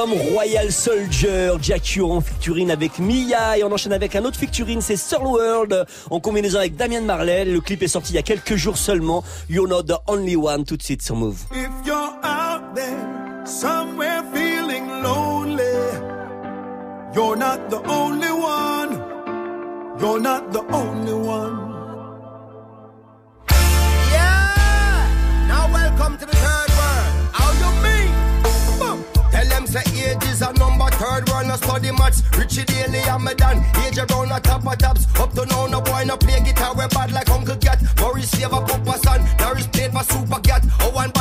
Royal 0.07 0.71
Soldier, 0.71 1.51
Jack 1.61 1.97
Ure 1.97 2.11
en 2.11 2.21
featuring 2.21 2.71
avec 2.71 2.99
Mia 2.99 3.57
et 3.57 3.65
on 3.65 3.71
enchaîne 3.71 3.91
avec 3.91 4.15
un 4.15 4.23
autre 4.23 4.39
featuring, 4.39 4.79
c'est 4.79 4.95
Soul 4.95 5.27
World 5.27 5.85
en 6.09 6.21
combinaison 6.21 6.59
avec 6.59 6.77
Damien 6.77 7.01
Marley. 7.01 7.43
Le 7.43 7.59
clip 7.59 7.83
est 7.83 7.89
sorti 7.89 8.13
il 8.13 8.15
y 8.15 8.19
a 8.19 8.21
quelques 8.21 8.55
jours 8.55 8.77
seulement. 8.77 9.25
You're 9.49 9.67
not 9.67 9.83
the 9.83 9.99
only 10.07 10.37
one, 10.37 10.63
tout 10.63 10.77
de 10.77 10.83
suite 10.83 11.01
sur 11.01 11.17
Move. 11.17 11.39
If 11.51 11.67
you're 11.85 12.13
out 12.23 12.73
there 12.75 13.45
somewhere 13.45 14.23
feeling 14.33 14.87
lonely, 15.03 15.63
you're 17.13 17.35
not 17.35 17.69
the 17.69 17.81
only 17.89 18.31
one. 18.31 19.01
You're 19.99 20.21
not 20.21 20.53
the 20.53 20.61
only 20.71 21.11
one. 21.11 21.68
Say 29.69 29.85
age 29.93 30.23
is 30.23 30.41
a 30.41 30.51
number. 30.53 30.89
Third 30.97 31.29
world 31.29 31.47
no 31.47 31.55
study 31.55 31.91
maths. 31.91 32.23
Richie 32.37 32.65
Daly 32.65 32.99
and 32.99 33.23
me 33.23 33.33
done. 33.35 33.63
Age 33.85 33.97
around 33.99 34.29
the 34.29 34.39
top 34.43 34.65
of 34.65 34.77
tops. 34.77 35.07
Up 35.19 35.31
to 35.33 35.45
now 35.45 35.67
no 35.67 35.81
boy 35.81 36.03
no 36.05 36.17
play 36.17 36.41
guitar. 36.41 36.73
We 36.73 36.87
bad 36.87 37.11
like 37.11 37.29
Uncle 37.29 37.55
Cat. 37.57 37.81
Maurice 37.99 38.31
favor 38.33 38.61
Papa 38.65 38.97
Son. 39.03 39.21
Norris 39.39 39.67
played 39.67 39.91
for 39.91 40.03
Super 40.03 40.39
Cat. 40.41 40.65
Oh 40.81 40.91
one 40.91 41.11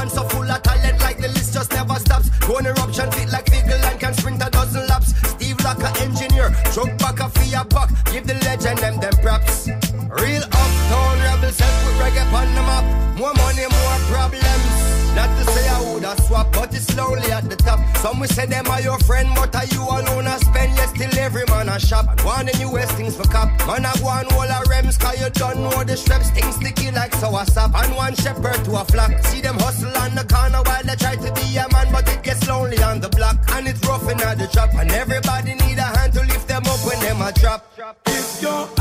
Some 18.03 18.21
will 18.21 18.29
say 18.29 18.47
them 18.47 18.67
are 18.69 18.81
your 18.81 18.99
friend, 19.01 19.29
but 19.35 19.55
are 19.57 19.67
you 19.67 19.83
alone 19.83 20.29
I 20.29 20.39
spend? 20.39 20.77
Yes, 20.77 20.91
still 20.91 21.19
every 21.19 21.45
man 21.47 21.69
a 21.69 21.81
shop. 21.81 22.07
One 22.25 22.47
the 22.47 22.57
newest 22.59 22.93
things 22.93 23.17
for 23.17 23.25
cop. 23.25 23.49
Man 23.67 23.85
a 23.85 23.93
go 23.99 24.09
and 24.09 24.31
all 24.33 24.43
a 24.43 24.63
rems, 24.71 24.99
cause 25.01 25.21
you 25.21 25.29
don't 25.31 25.59
know 25.63 25.83
the 25.83 25.97
straps. 25.97 26.31
Things 26.31 26.55
sticky 26.55 26.93
like 26.93 27.13
sour 27.15 27.45
sap. 27.47 27.75
And 27.75 27.97
one 27.97 28.15
shepherd 28.15 28.65
to 28.67 28.81
a 28.81 28.85
flock. 28.85 29.11
See 29.25 29.41
them 29.41 29.59
hustle 29.59 29.97
on 29.99 30.15
the 30.15 30.25
corner 30.25 30.63
while 30.63 30.85
they 30.85 30.95
try 30.95 31.17
to 31.17 31.33
be 31.33 31.57
a 31.57 31.67
man, 31.73 31.91
but 31.91 32.09
it 32.09 32.23
gets 32.23 32.47
lonely 32.47 32.81
on 32.83 33.01
the 33.01 33.09
block. 33.09 33.37
And 33.51 33.67
it's 33.67 33.85
rough 33.85 34.09
in 34.09 34.19
the 34.19 34.49
trap. 34.53 34.75
And 34.75 34.91
everybody 34.93 35.55
need 35.55 35.79
a 35.79 35.89
hand 35.99 36.13
to 36.13 36.21
lift 36.21 36.47
them 36.47 36.63
up 36.67 36.79
when 36.87 37.01
them 37.01 37.21
a 37.21 37.33
drop. 37.33 37.67
If 38.07 38.41
you're 38.41 38.78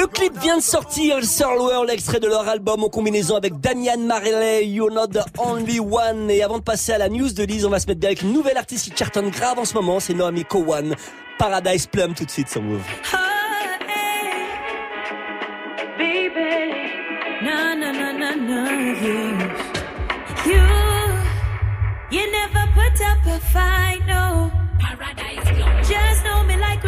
Le 0.00 0.06
clip 0.06 0.32
vient 0.38 0.56
de 0.56 0.62
sortir, 0.62 1.22
Sir 1.22 1.48
World, 1.58 1.90
l'extrait 1.90 2.20
de 2.20 2.26
leur 2.26 2.48
album 2.48 2.82
en 2.82 2.88
combinaison 2.88 3.36
avec 3.36 3.60
Damian 3.60 3.98
Marley, 3.98 4.64
You're 4.66 4.90
Not 4.90 5.08
the 5.08 5.20
Only 5.36 5.78
One. 5.78 6.30
Et 6.30 6.42
avant 6.42 6.56
de 6.56 6.62
passer 6.62 6.92
à 6.92 6.98
la 6.98 7.10
news 7.10 7.30
de 7.30 7.42
Lise, 7.42 7.66
on 7.66 7.68
va 7.68 7.78
se 7.80 7.86
mettre 7.86 8.00
bien 8.00 8.08
avec 8.08 8.22
une 8.22 8.32
nouvelle 8.32 8.56
artiste 8.56 8.84
qui 8.84 8.92
cartonne 8.92 9.28
grave 9.28 9.58
en 9.58 9.66
ce 9.66 9.74
moment, 9.74 10.00
c'est 10.00 10.14
Noami 10.14 10.46
Cowan. 10.46 10.96
Paradise 11.38 11.86
Plum 11.86 12.14
tout 12.14 12.24
de 12.24 12.30
suite 12.30 12.48
sur 12.48 12.62
Move. 12.62 12.80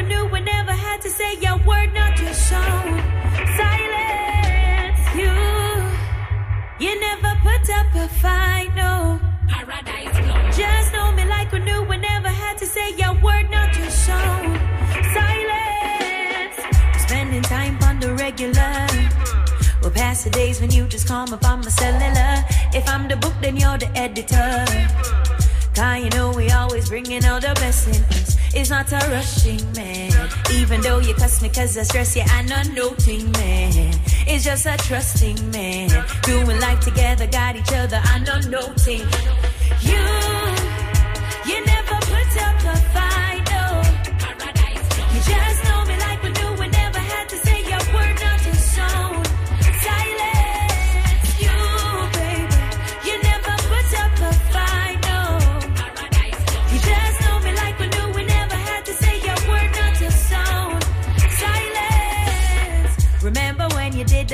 Knew 0.01 0.25
we 0.27 0.41
never 0.41 0.73
had 0.73 1.03
to 1.03 1.11
say 1.11 1.35
your 1.41 1.59
word, 1.67 1.93
not 1.93 2.19
your 2.19 2.33
song. 2.33 2.87
Silence, 3.59 5.03
you. 5.21 5.35
You 6.85 6.99
never 6.99 7.33
put 7.43 7.69
up 7.79 7.95
a 7.95 8.09
fight, 8.09 8.71
no. 8.75 9.21
Paradise 9.49 10.57
Just 10.57 10.95
know 10.95 11.13
me 11.13 11.27
like 11.27 11.53
we 11.53 11.59
knew 11.59 11.83
we 11.83 11.99
never 11.99 12.29
had 12.29 12.57
to 12.59 12.67
say 12.67 12.95
your 12.97 13.13
word, 13.21 13.51
not 13.51 13.77
your 13.77 13.91
song. 13.91 14.59
Silence. 15.13 16.57
Spending 17.07 17.43
time 17.43 17.77
on 17.83 18.01
the 18.01 18.15
regular. 18.15 18.87
We'll 19.83 19.91
pass 19.91 20.25
the 20.25 20.31
days 20.31 20.61
when 20.61 20.71
you 20.71 20.87
just 20.87 21.07
call 21.07 21.27
me 21.27 21.37
on 21.45 21.59
my 21.61 21.69
cellular. 21.69 22.45
If 22.73 22.89
I'm 22.89 23.09
the 23.09 23.17
book, 23.17 23.35
then 23.43 23.59
you're 23.59 23.77
the 23.77 23.91
editor. 23.95 24.65
Cause 25.75 26.05
you 26.05 26.11
know 26.11 26.33
we 26.33 26.51
always 26.51 26.89
bringing 26.89 27.25
out 27.25 27.43
the 27.43 27.53
best 27.55 27.89
in 27.89 28.03
us. 28.05 28.42
It's 28.55 28.71
not 28.71 28.93
a 28.93 28.99
rushing 29.11 29.73
man. 29.73 30.13
Even 30.53 30.81
though 30.83 30.99
you 30.99 31.15
cuss 31.15 31.41
me 31.41 31.49
cause 31.49 31.77
I 31.79 31.83
stress 31.85 32.15
you, 32.17 32.23
I'm 32.27 32.47
not 32.47 32.69
noting 32.69 33.31
man. 33.33 33.99
It's 34.27 34.45
just 34.45 34.67
a 34.67 34.77
trusting 34.77 35.51
man. 35.51 35.89
Doing 36.23 36.61
life 36.61 36.81
together, 36.81 37.27
got 37.27 37.57
each 37.57 37.73
other, 37.73 38.01
I'm 38.05 38.25
not 38.25 38.47
noting. 38.49 39.07
You 39.81 40.32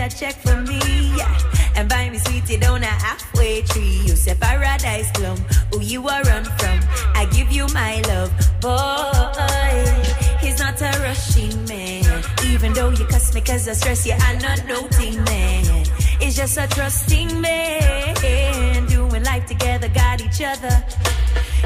check 0.09 0.35
for 0.35 0.61
me? 0.63 0.81
Yeah. 1.17 1.39
And 1.77 1.89
buy 1.89 2.11
me 2.11 2.19
sweetie 2.19 2.59
down 2.59 2.83
a 2.83 2.87
halfway 2.87 3.63
tree. 3.63 4.01
You 4.05 4.17
said 4.17 4.41
paradise 4.41 5.11
plum. 5.13 5.39
Who 5.73 5.81
you 5.81 6.09
are 6.09 6.23
run 6.23 6.45
from? 6.45 6.81
I 7.15 7.29
give 7.33 7.51
you 7.53 7.67
my 7.69 8.01
love, 8.09 8.33
boy. 8.61 10.09
He's 10.41 10.59
not 10.59 10.81
a 10.81 10.91
rushing 11.01 11.65
man. 11.67 12.05
Even 12.47 12.73
though 12.73 12.91
you 12.91 13.05
cuss 13.07 13.35
me 13.35 13.41
cause 13.41 13.69
I 13.69 13.73
stress 13.73 14.07
you, 14.07 14.15
I'm 14.19 14.39
not 14.39 14.67
noting 14.67 15.23
man. 15.25 15.87
It's 16.21 16.37
just 16.37 16.59
a 16.59 16.67
trusting 16.69 17.41
man. 17.41 18.87
Doing 18.87 19.23
life 19.25 19.47
together, 19.47 19.89
got 19.89 20.21
each 20.21 20.43
other. 20.43 20.85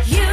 You, 0.07 0.27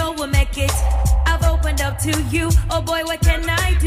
know 0.00 0.12
we'll 0.12 0.28
make 0.28 0.56
it. 0.56 0.72
I've 1.26 1.44
opened 1.44 1.80
up 1.80 1.98
to 1.98 2.12
you, 2.34 2.48
oh 2.70 2.80
boy, 2.80 3.02
what 3.04 3.20
can 3.20 3.48
I 3.48 3.79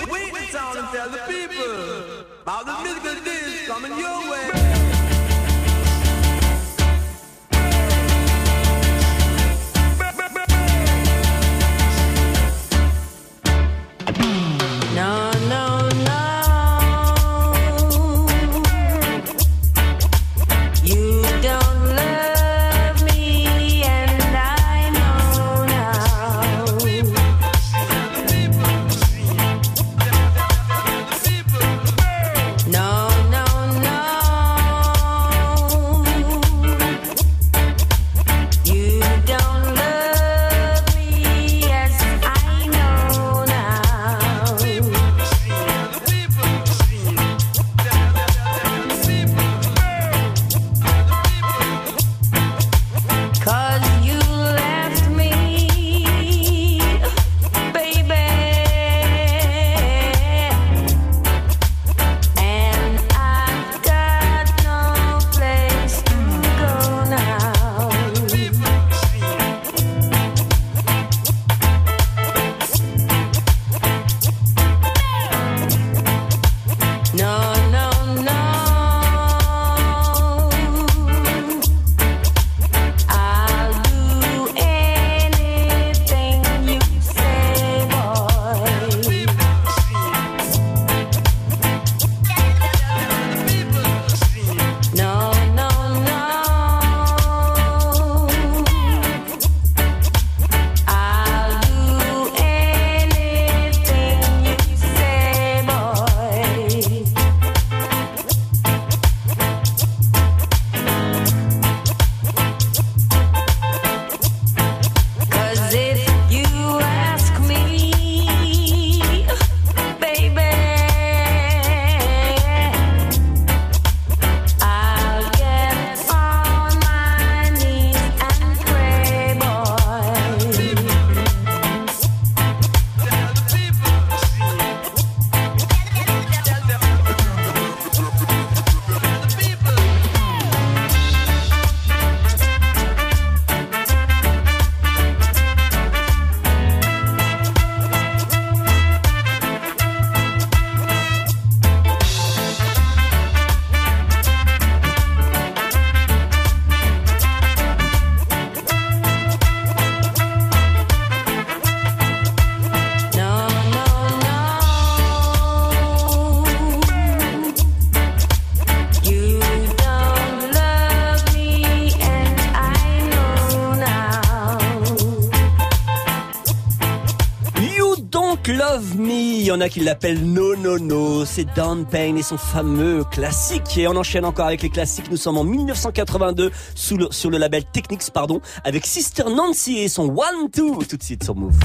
a 179.62 179.70
qui 179.70 179.80
l'appellent 179.82 180.24
No 180.24 180.56
No 180.56 180.78
No. 180.80 181.26
C'est 181.26 181.46
Don 181.56 181.84
Payne 181.84 182.18
et 182.18 182.24
son 182.24 182.38
fameux 182.38 183.04
classique. 183.06 183.78
Et 183.78 183.88
on 183.88 183.96
enchaîne 183.96 184.26
encore 184.26 184.48
avec 184.48 184.62
les 184.62 184.70
classiques. 184.70 185.10
Nous 185.12 185.18
sommes 185.18 185.38
en 185.38 185.44
1982 185.44 186.52
sous 186.76 186.98
le- 186.98 187.08
sur 187.12 187.30
le 187.30 187.38
label 187.38 187.64
Technics, 187.72 188.10
pardon, 188.14 188.42
avec 188.64 188.86
Sister 188.86 189.24
Nancy 189.36 189.78
et 189.80 189.88
son 189.88 190.04
One 190.10 190.50
Two. 190.54 190.84
Tout 190.90 190.98
de 190.98 191.04
suite 191.04 191.24
sur 191.24 191.36
Move. 191.36 191.56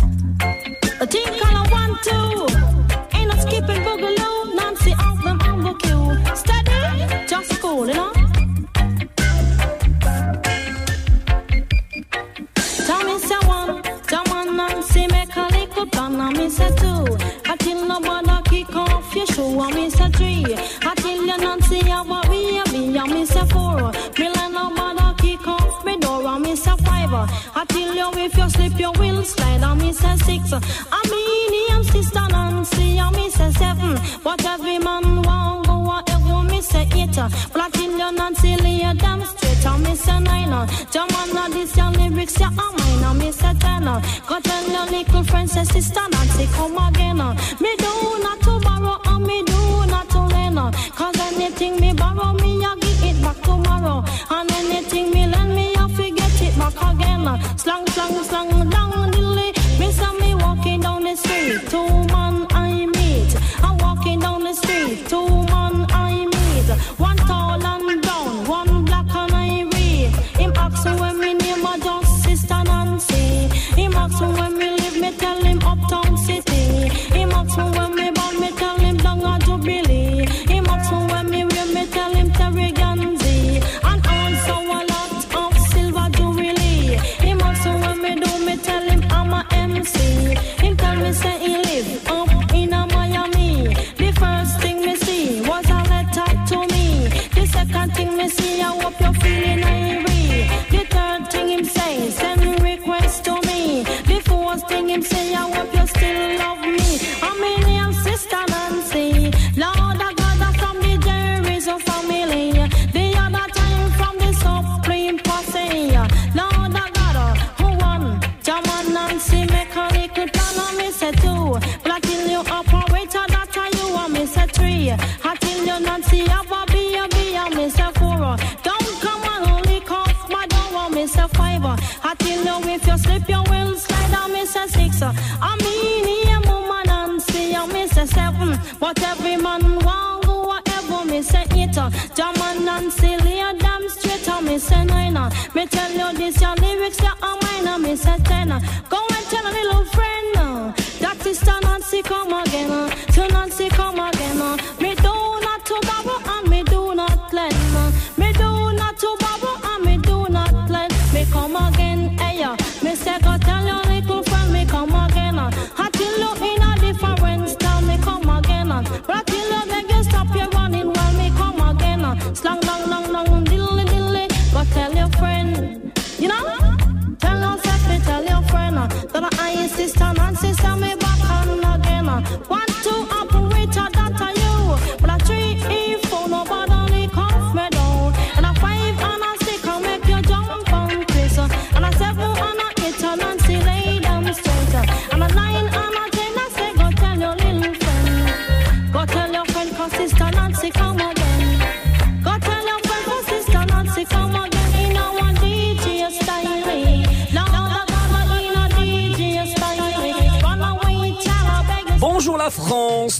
a 17.96 18.00
bother 18.00 18.42
kick 18.44 18.74
off 18.74 19.14
your 19.14 19.26
shoe. 19.26 19.60
I 19.60 19.72
miss 19.72 20.00
a 20.00 20.08
three. 20.10 20.44
I 20.82 20.94
tell 20.96 21.16
you 21.16 21.26
not 21.26 21.62
see 21.64 21.80
a 21.80 22.04
me 22.04 22.58
I 22.58 23.06
me 23.06 23.22
a 23.22 23.46
four. 23.46 23.76
Me 23.76 24.28
Million 24.28 24.56
a 24.56 24.74
bother 24.74 25.14
kick 25.18 25.46
off 25.46 25.84
me 25.84 25.98
door. 25.98 26.26
I 26.26 26.38
miss 26.38 26.66
a 26.66 26.76
five. 26.76 27.12
I 27.12 27.64
tell 27.68 27.94
you 27.94 28.24
if 28.24 28.36
you 28.36 28.50
slip 28.50 28.78
your 28.78 28.92
will 28.92 29.22
slide. 29.24 29.62
I 29.62 29.74
miss 29.74 30.02
a 30.04 30.16
six. 30.18 30.52
I 30.52 31.00
mean 31.10 31.72
I'm 31.72 31.84
sister 31.84 32.26
Nancy. 32.28 33.00
I 33.00 33.10
miss 33.10 33.40
a 33.40 33.52
seven. 33.52 33.98
But 34.22 34.44
every 34.44 34.78
man 34.78 35.22
want 35.22 35.66
go 35.66 35.90
a 35.90 35.98
egg. 36.08 36.26
I 36.26 36.42
miss 36.50 36.74
a 36.74 36.80
eight. 36.80 37.16
But 37.52 37.62
I 37.62 37.70
tell 37.70 37.90
you 37.90 38.12
Nancy 38.12 38.56
lay 38.56 38.82
a 38.82 38.94
dance 38.94 39.35
damn 39.82 39.84
straight. 39.84 39.84
And 39.84 39.84
me 39.84 39.94
say 39.96 40.20
nine. 40.20 40.68
German 40.90 41.36
a 41.36 41.48
this 41.50 41.76
your 41.76 41.90
lyrics 41.90 42.40
ya 42.40 42.48
a 42.48 42.50
mine. 42.50 43.04
And 43.04 43.18
me 43.18 43.32
say 43.32 43.54
ten. 43.54 43.84
Go 43.84 44.40
tell 44.40 44.68
your 44.70 44.86
little 44.86 45.24
friend 45.24 45.48
say 45.50 45.64
sister 45.64 46.00
Nancy 46.10 46.46
come 46.52 46.78
again. 46.78 47.18
Me 47.60 47.76
do 47.76 48.18
not 48.22 48.40
to 48.40 48.60
borrow 48.60 49.00
and 49.04 49.26
me 49.26 49.42
do 49.44 49.86
not 49.86 50.08
to 50.10 50.20
lend. 50.20 50.58
Cause 50.94 51.18
anything 51.20 51.80
me 51.80 51.92
borrow 51.92 52.32
me 52.34 52.64
I 52.64 52.76
give 52.80 53.04
it 53.04 53.22
back 53.22 53.40
tomorrow. 53.42 54.04
And 54.30 54.50
anything 54.52 55.10
me 55.12 55.26
lend 55.26 55.54
me 55.54 55.74
I 55.76 55.88
forget 55.88 56.42
it 56.42 56.58
back 56.58 56.74
again. 56.94 57.58
Slang, 57.58 57.86
slang, 57.88 58.24
slang, 58.24 58.70
down 58.70 59.10
dilly. 59.10 59.52
Me 59.78 59.92
say 59.92 60.12
me 60.20 60.34
walking 60.34 60.80
down 60.80 61.02
the 61.04 61.16
street. 61.16 61.68
Two 61.68 62.05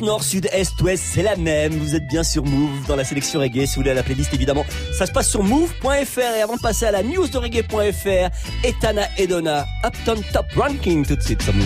Nord, 0.00 0.22
sud, 0.22 0.48
est, 0.52 0.80
ouest, 0.82 1.02
c'est 1.12 1.22
la 1.22 1.36
même. 1.36 1.72
Vous 1.74 1.94
êtes 1.94 2.06
bien 2.06 2.22
sur 2.22 2.44
Move 2.44 2.86
dans 2.86 2.96
la 2.96 3.04
sélection 3.04 3.40
reggae. 3.40 3.66
Si 3.66 3.76
vous 3.76 3.82
voulez 3.82 3.94
la 3.94 4.02
playlist, 4.02 4.32
évidemment, 4.34 4.64
ça 4.96 5.06
se 5.06 5.12
passe 5.12 5.30
sur 5.30 5.42
move.fr. 5.42 6.18
Et 6.18 6.42
avant 6.42 6.56
de 6.56 6.60
passer 6.60 6.86
à 6.86 6.90
la 6.90 7.02
news 7.02 7.28
de 7.28 7.38
reggae.fr, 7.38 8.30
Etana 8.64 9.02
Edona, 9.16 9.64
Upton 9.84 10.22
Top 10.32 10.46
Ranking 10.56 11.06
tout 11.06 11.16
de 11.16 11.22
suite 11.22 11.42
sur 11.42 11.54
Move. 11.54 11.64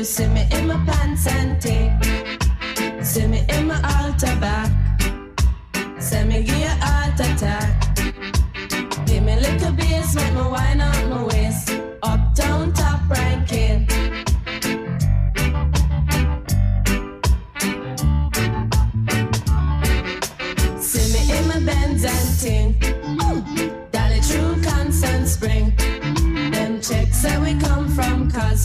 You 0.00 0.04
see 0.06 0.26
me 0.28 0.46
in 0.52 0.66
my 0.66 0.82
pants 0.86 1.26
and 1.26 1.60
ting? 1.60 1.92
See 3.04 3.26
me 3.26 3.44
in 3.50 3.66
my 3.66 3.76
altar 3.98 4.34
back. 4.40 4.70
Send 6.00 6.30
me 6.30 6.42
give 6.42 6.56
you 6.56 6.74
heart 6.80 7.20
attack. 7.20 7.96
Give 9.04 9.22
me 9.22 9.36
little 9.36 9.72
bass, 9.72 10.14
make 10.14 10.32
me 10.32 10.40
wine 10.40 10.80
up 10.80 10.99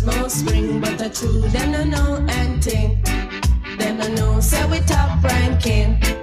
Cosmo 0.05 0.27
Spring, 0.27 0.79
but 0.79 0.99
the 0.99 1.09
true 1.09 1.41
them 1.49 1.71
no 1.71 1.83
know 1.83 2.25
and 2.29 2.61
ting. 2.61 3.01
Them 3.79 3.97
no 3.97 4.07
know 4.09 4.39
say 4.39 4.63
we 4.69 4.77
top 4.81 5.23
ranking. 5.23 6.14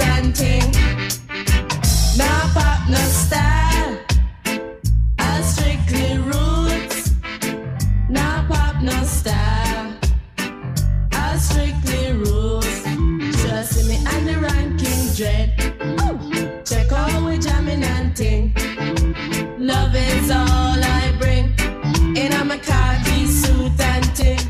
And 0.00 0.34
ting. 0.34 0.70
Now 2.16 2.50
pop 2.54 2.88
no 2.88 2.96
style. 2.96 3.98
I 5.18 5.40
strictly 5.42 6.18
roots. 6.18 7.12
Now 8.08 8.46
pop 8.48 8.82
no 8.82 9.04
style. 9.04 9.94
I 11.12 11.36
strictly 11.36 12.12
rules. 12.12 12.82
Trust 13.42 13.88
me 13.88 13.96
and 14.12 14.28
the 14.28 14.38
ranking 14.40 15.02
dread. 15.16 15.48
Check 16.64 16.90
out 16.92 17.22
we 17.26 17.38
jamming 17.38 17.84
and 17.84 18.16
ting. 18.16 18.54
Love 19.58 19.94
is 19.94 20.30
all 20.30 20.78
I 20.98 21.14
bring. 21.18 21.52
In 22.16 22.32
a 22.32 22.58
khaki 22.58 23.26
suit 23.26 23.80
and 23.80 24.16
ting. 24.16 24.40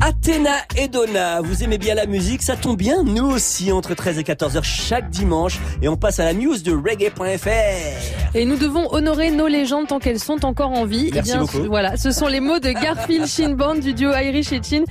Athéna 0.00 0.64
et 0.76 0.88
Donna, 0.88 1.40
vous 1.56 1.64
aimez 1.64 1.78
bien 1.78 1.94
la 1.94 2.04
musique, 2.04 2.42
ça 2.42 2.54
tombe 2.54 2.76
bien, 2.76 3.02
nous 3.02 3.24
aussi, 3.30 3.72
entre 3.72 3.94
13 3.94 4.18
et 4.18 4.24
14 4.24 4.58
heures 4.58 4.64
chaque 4.64 5.08
dimanche. 5.08 5.58
Et 5.80 5.88
on 5.88 5.96
passe 5.96 6.20
à 6.20 6.24
la 6.26 6.34
news 6.34 6.58
de 6.58 6.72
reggae.fr. 6.72 8.34
Et 8.34 8.44
nous 8.44 8.56
devons 8.56 8.92
honorer 8.92 9.30
nos 9.30 9.46
légendes 9.46 9.86
tant 9.86 9.98
qu'elles 9.98 10.18
sont 10.18 10.44
encore 10.44 10.72
en 10.72 10.84
vie. 10.84 11.08
Merci 11.14 11.30
Eh 11.30 11.32
bien, 11.32 11.40
beaucoup. 11.40 11.64
Voilà, 11.64 11.96
ce 11.96 12.10
sont 12.10 12.26
les 12.26 12.40
mots 12.40 12.58
de 12.58 12.72
Garfield 12.72 13.26
Shinband 13.26 13.76
du 13.76 13.94
duo 13.94 14.10
Irish 14.10 14.52
et 14.52 14.60
Chin 14.62 14.84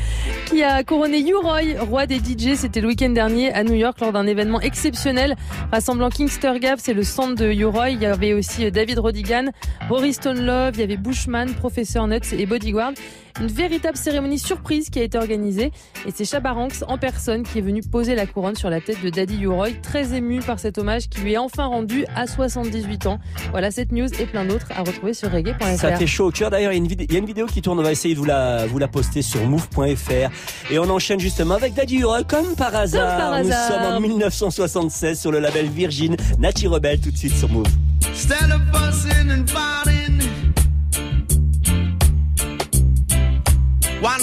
qui 0.48 0.64
a 0.64 0.84
couronné 0.84 1.20
U-Roy, 1.20 1.80
roi 1.82 2.08
des 2.08 2.18
DJ. 2.18 2.56
C'était 2.56 2.82
le 2.82 2.88
week-end 2.88 3.10
dernier 3.10 3.54
à 3.54 3.64
New 3.64 3.76
York 3.76 4.00
lors 4.02 4.12
d'un 4.12 4.26
événement 4.26 4.60
exceptionnel 4.62 5.36
rassemblant 5.72 6.10
Kingster 6.10 6.60
Gap, 6.60 6.80
c'est 6.82 6.94
le 6.94 7.04
centre 7.04 7.36
de 7.36 7.52
U-Roy. 7.52 7.92
Il 7.92 8.02
y 8.02 8.08
avait 8.08 8.34
aussi 8.34 8.66
euh, 8.66 8.72
David 8.72 8.98
Rodigan, 8.98 9.46
Boris 9.88 10.16
Stone 10.16 10.44
Love, 10.44 10.72
il 10.76 10.80
y 10.80 10.84
avait 10.84 10.98
Bushman, 10.98 11.54
Professor 11.54 12.08
Nuts 12.08 12.34
et 12.36 12.46
Bodyguard. 12.48 12.94
Une 13.42 13.48
véritable 13.48 13.98
cérémonie 13.98 14.40
surprise 14.40 14.90
qui 14.90 15.00
a 15.00 15.04
été 15.04 15.18
organisée 15.18 15.72
et 16.08 16.12
c'est 16.16 16.24
En 16.56 16.98
personne 16.98 17.44
qui 17.44 17.58
est 17.60 17.62
venu 17.62 17.82
poser 17.82 18.16
la 18.16 18.26
couronne 18.26 18.56
sur 18.56 18.70
la 18.70 18.80
tête 18.80 19.04
de 19.04 19.10
Daddy 19.10 19.42
U-Roy, 19.42 19.72
très 19.82 20.14
ému 20.16 20.40
par 20.40 20.58
cet 20.60 20.78
hommage 20.78 21.10
qui 21.10 21.20
lui 21.20 21.34
est 21.34 21.38
enfin 21.38 21.66
rendu 21.66 22.06
à 22.16 22.28
78 22.28 23.08
ans. 23.08 23.20
Voilà 23.52 23.72
cette 23.72 23.92
news 23.92 24.08
et 24.20 24.26
plein 24.26 24.46
d'autres 24.46 24.68
à 24.74 24.82
retrouver 24.82 25.14
sur 25.14 25.30
reggae.fr. 25.32 25.78
Ça 25.78 25.98
fait 25.98 26.08
chaud 26.08 26.28
au 26.28 26.32
cœur. 26.32 26.50
D'ailleurs, 26.50 26.72
il 26.72 26.76
y, 26.76 26.78
a 26.78 26.82
une 26.82 26.88
vidéo- 26.88 27.08
il 27.10 27.14
y 27.14 27.18
a 27.18 27.20
une 27.20 27.26
vidéo 27.26 27.46
qui 27.46 27.62
tourne. 27.62 27.78
On 27.80 27.84
va 27.84 27.92
essayer 27.92 28.14
de 28.16 28.20
vous 28.20 28.26
la, 28.26 28.68
vous 28.68 28.78
la 28.80 28.88
poster 28.88 29.22
sur 29.22 29.42
move.fr. 29.46 30.72
Et 30.72 30.80
on 30.80 30.90
enchaîne 30.90 31.20
justement 31.20 31.56
avec 31.56 31.74
Daddy 31.74 31.98
Hura, 31.98 32.24
comme 32.24 32.56
par 32.56 32.74
hasard. 32.74 33.18
par 33.18 33.44
Nous 33.44 33.50
hasard. 33.52 33.68
sommes 33.84 33.94
en 33.98 34.00
1976 34.00 35.20
sur 35.20 35.32
le 35.34 35.40
label 35.40 35.68
Virgin. 35.68 36.16
Nati 36.40 36.68
Rebelle 36.68 37.02
tout 37.02 37.12
de 37.12 37.18
suite 37.18 37.36
sur 37.36 37.50
Move. 37.50 37.68
Instead 38.10 38.50
of 38.52 38.62
fussing 38.72 39.30
and 39.30 39.46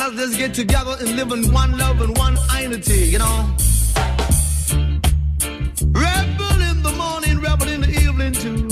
not 0.02 0.16
just 0.16 0.36
get 0.36 0.52
together 0.52 0.96
and 0.98 1.16
live 1.16 1.30
in 1.30 1.52
one 1.52 1.78
love 1.78 2.00
and 2.00 2.16
one 2.18 2.36
unity, 2.60 3.06
you 3.14 3.18
know? 3.18 3.54
Rebel 6.04 6.60
in 6.70 6.82
the 6.82 6.92
morning, 6.96 7.38
rebel 7.38 7.68
in 7.68 7.82
the 7.82 7.90
evening 8.04 8.32
too. 8.32 8.68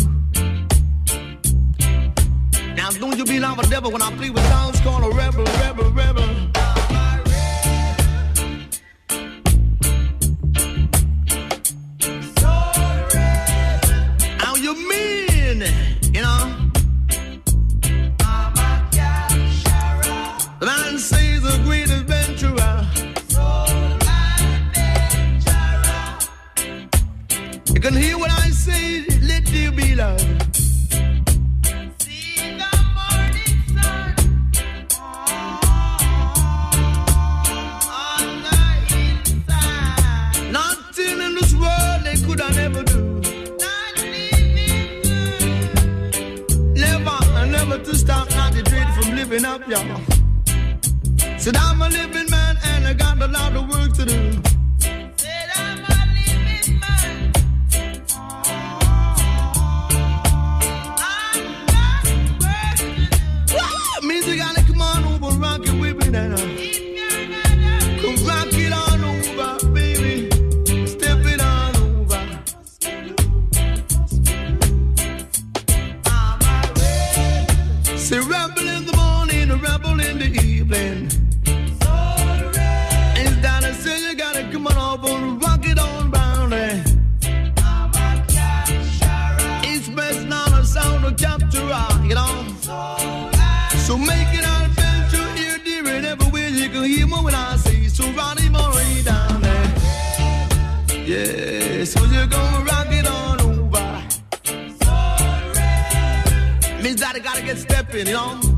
Now 2.74 2.90
don't 2.90 3.16
you 3.16 3.24
be 3.24 3.38
like 3.38 3.58
a 3.64 3.68
devil 3.68 3.92
when 3.92 4.02
I 4.02 4.10
play 4.16 4.30
with 4.30 4.42
sounds 4.48 4.80
called 4.80 5.04
a 5.04 5.16
rebel, 5.16 5.44
rebel, 5.44 5.92
rebel. 5.92 6.09
get 107.50 107.58
stepping 107.58 108.14
on. 108.14 108.49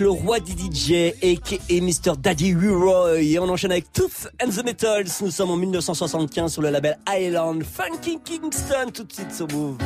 le 0.00 0.10
roi 0.10 0.40
des 0.40 0.52
DJ, 0.52 1.14
a.k.a. 1.22 1.80
Mr. 1.80 2.16
Daddy 2.18 2.54
Roy. 2.54 3.20
Et 3.22 3.38
on 3.38 3.48
enchaîne 3.48 3.72
avec 3.72 3.92
Tooth 3.92 4.28
and 4.42 4.50
the 4.50 4.64
Metals. 4.64 5.08
Nous 5.20 5.30
sommes 5.30 5.50
en 5.50 5.56
1975 5.56 6.52
sur 6.52 6.62
le 6.62 6.70
label 6.70 6.98
Island. 7.08 7.62
Funky 7.64 8.18
Kingston, 8.24 8.90
tout 8.92 9.04
de 9.04 9.12
suite 9.12 9.32
sur 9.34 9.46
Move. 9.48 9.76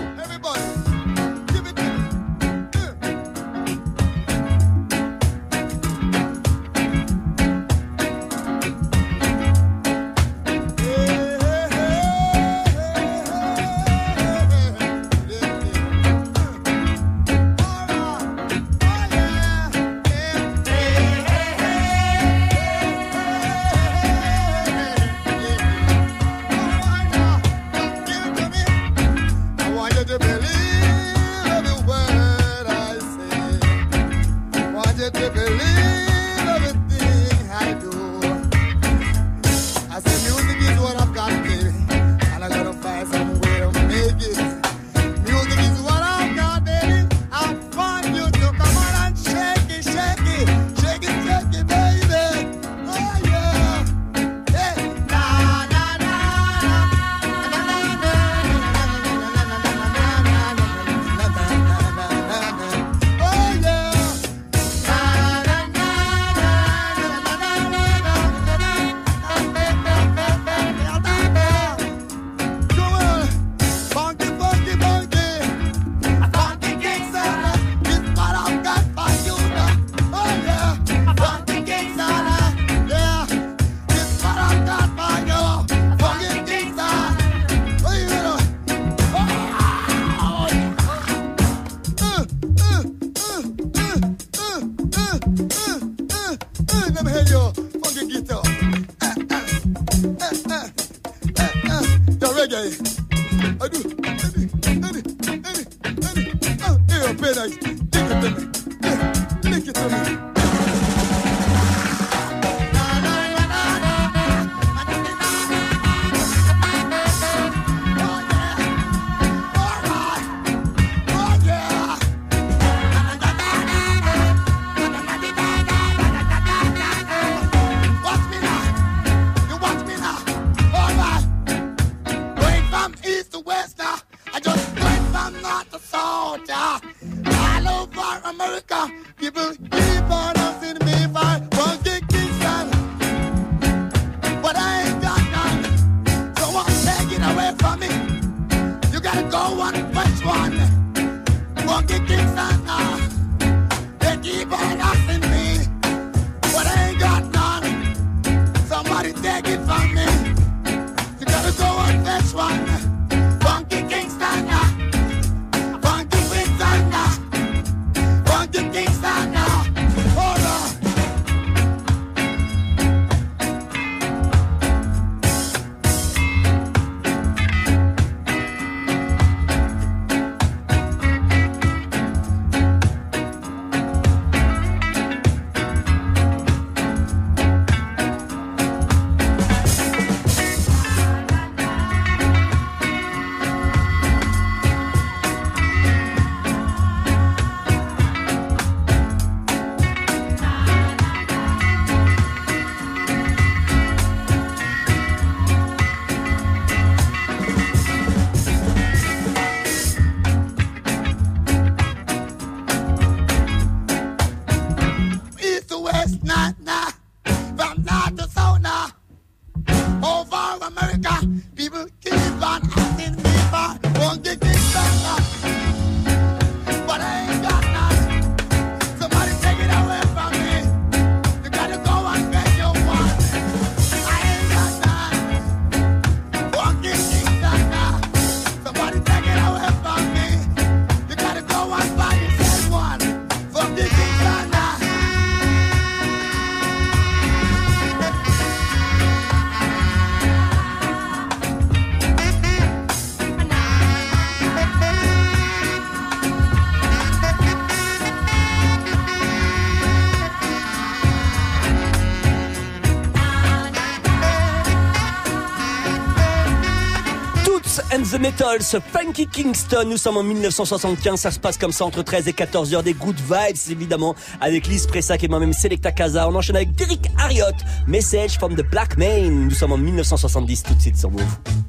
Metals, 268.25 268.81
Funky 268.91 269.27
Kingston. 269.27 269.85
Nous 269.87 269.99
sommes 269.99 270.17
en 270.17 270.23
1975. 270.23 271.21
Ça 271.21 271.31
se 271.31 271.39
passe 271.39 271.59
comme 271.59 271.73
ça 271.73 271.85
entre 271.85 272.01
13 272.01 272.27
et 272.27 272.33
14 272.33 272.73
heures. 272.73 272.83
Des 272.83 272.95
good 272.95 273.21
vibes, 273.21 273.59
évidemment, 273.71 274.15
avec 274.41 274.67
Liz 274.67 274.87
Pressac 274.87 275.23
et 275.25 275.29
moi-même 275.29 275.53
Selecta 275.53 275.93
Casa. 275.93 276.27
On 276.27 276.35
enchaîne 276.35 276.57
avec 276.57 276.75
Derek 276.75 277.11
Harriott, 277.19 277.57
Message 277.87 278.39
from 278.39 278.55
the 278.55 278.63
Black 278.63 278.97
Main. 278.97 279.29
Nous 279.29 279.51
sommes 279.51 279.73
en 279.73 279.77
1970 279.77 280.63
tout 280.63 280.75
de 280.75 280.81
suite 280.81 280.97
sur 280.97 281.11
Move. 281.11 281.64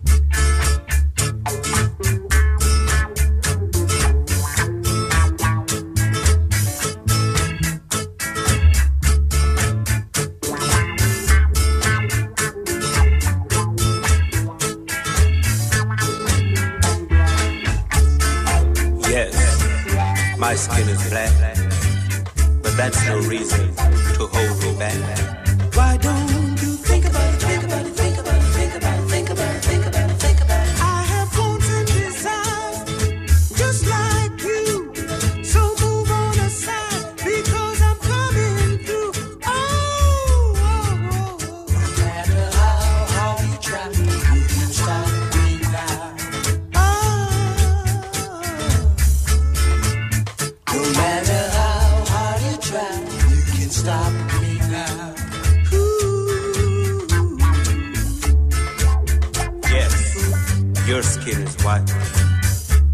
your 60.87 61.01
skin 61.01 61.41
is 61.41 61.55
white. 61.63 61.85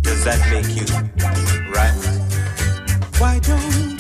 Does 0.01 0.23
that 0.23 0.39
make 0.49 0.69
you 0.75 0.86
right? 1.71 1.93
Why 3.19 3.38
don't 3.39 3.90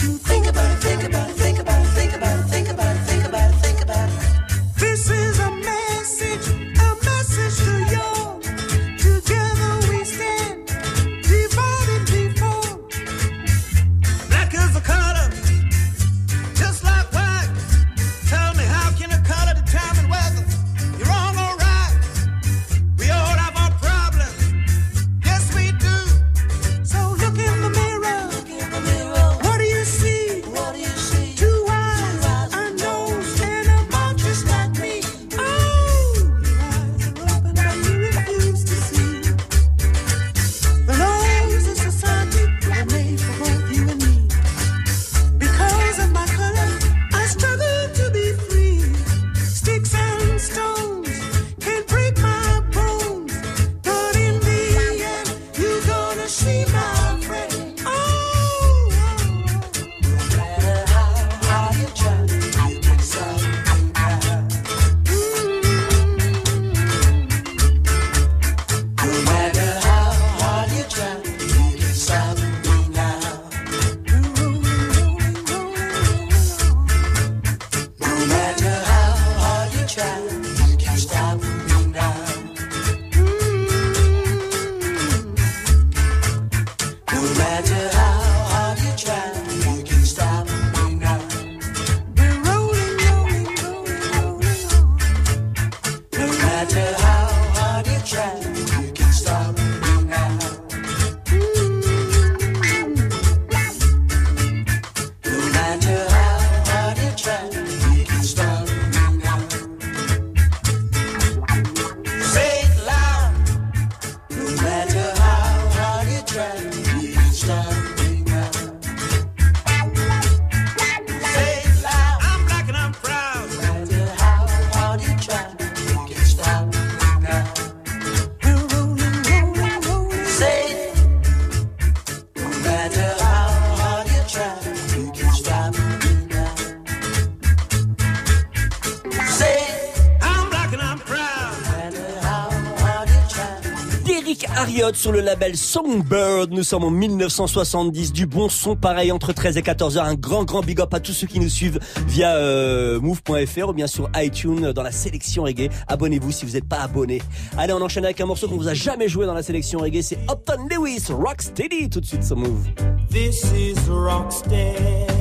sur 145.01 145.11
le 145.11 145.19
label 145.21 145.57
Songbird. 145.57 146.51
Nous 146.51 146.61
sommes 146.61 146.83
en 146.83 146.91
1970. 146.91 148.13
Du 148.13 148.27
bon 148.27 148.49
son, 148.49 148.75
pareil, 148.75 149.11
entre 149.11 149.33
13 149.33 149.57
et 149.57 149.63
14 149.63 149.97
heures. 149.97 150.05
Un 150.05 150.13
grand, 150.13 150.43
grand 150.43 150.61
big 150.61 150.79
up 150.79 150.93
à 150.93 150.99
tous 150.99 151.13
ceux 151.13 151.25
qui 151.25 151.39
nous 151.39 151.49
suivent 151.49 151.79
via 152.05 152.35
euh, 152.35 152.99
move.fr 152.99 153.69
ou 153.69 153.73
bien 153.73 153.87
sur 153.87 154.11
iTunes 154.15 154.73
dans 154.73 154.83
la 154.83 154.91
sélection 154.91 155.41
reggae. 155.41 155.71
Abonnez-vous 155.87 156.31
si 156.31 156.45
vous 156.45 156.51
n'êtes 156.51 156.69
pas 156.69 156.81
abonné. 156.81 157.19
Allez, 157.57 157.73
on 157.73 157.81
enchaîne 157.81 158.05
avec 158.05 158.21
un 158.21 158.27
morceau 158.27 158.47
qu'on 158.47 158.57
vous 158.57 158.67
a 158.67 158.75
jamais 158.75 159.07
joué 159.07 159.25
dans 159.25 159.33
la 159.33 159.41
sélection 159.41 159.79
reggae. 159.79 160.03
C'est 160.03 160.19
Upton 160.29 160.67
Lewis, 160.69 161.07
Rocksteady. 161.09 161.89
Tout 161.89 162.01
de 162.01 162.05
suite, 162.05 162.23
ça 162.23 162.35
move. 162.35 162.67
This 163.09 163.43
is 163.55 163.89
Rocksteady. 163.89 165.20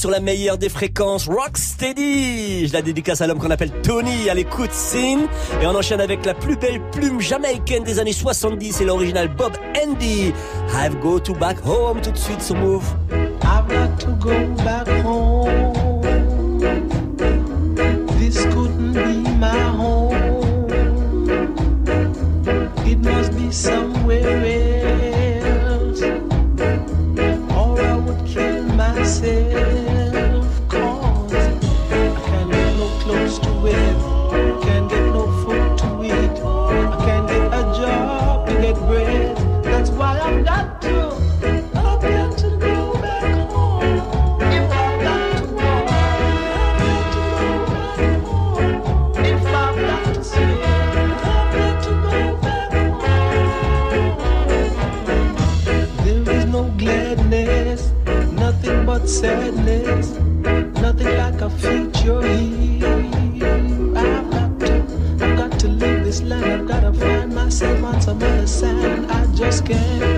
sur 0.00 0.10
la 0.10 0.20
meilleure 0.20 0.56
des 0.56 0.70
fréquences 0.70 1.28
Rocksteady. 1.28 2.68
Je 2.68 2.72
la 2.72 2.80
dédicace 2.80 3.20
à 3.20 3.26
l'homme 3.26 3.38
qu'on 3.38 3.50
appelle 3.50 3.70
Tony 3.82 4.30
à 4.30 4.34
l'écoute 4.34 4.72
Sin. 4.72 5.26
Et 5.60 5.66
on 5.66 5.74
enchaîne 5.74 6.00
avec 6.00 6.24
la 6.24 6.32
plus 6.32 6.56
belle 6.56 6.80
plume 6.90 7.20
jamaïcaine 7.20 7.84
des 7.84 7.98
années 7.98 8.14
70 8.14 8.80
et 8.80 8.84
l'original 8.86 9.28
Bob 9.28 9.52
Andy. 9.76 10.32
I've 10.72 10.98
go 11.00 11.20
to 11.20 11.34
back 11.34 11.58
home 11.66 12.00
tout 12.00 12.12
de 12.12 12.16
suite 12.16 12.40
sur 12.40 12.56
Move. 12.56 12.82
I've 13.42 13.68
got 13.68 13.98
to 13.98 14.06
go 14.18 14.32
back 14.64 14.88
home. 15.04 16.00
This 18.18 18.46
couldn't 18.46 18.94
be 18.94 19.28
my 19.38 19.60
home. 19.76 20.16
It 22.86 22.98
must 23.00 23.36
be 23.36 23.52
sadness, 59.20 60.12
nothing 60.80 61.14
like 61.18 61.42
a 61.42 61.50
future 61.50 62.22
here. 62.22 62.86
I've 63.94 64.30
got 64.30 64.60
to, 64.60 64.74
I've 65.20 65.36
got 65.36 65.60
to 65.60 65.68
leave 65.68 66.04
this 66.04 66.22
land. 66.22 66.46
I've 66.46 66.66
got 66.66 66.80
to 66.80 66.92
find 66.94 67.34
myself 67.34 67.84
on 67.84 68.00
some 68.00 68.22
other 68.22 68.46
side. 68.46 69.04
I 69.10 69.26
just 69.34 69.66
can't 69.66 70.09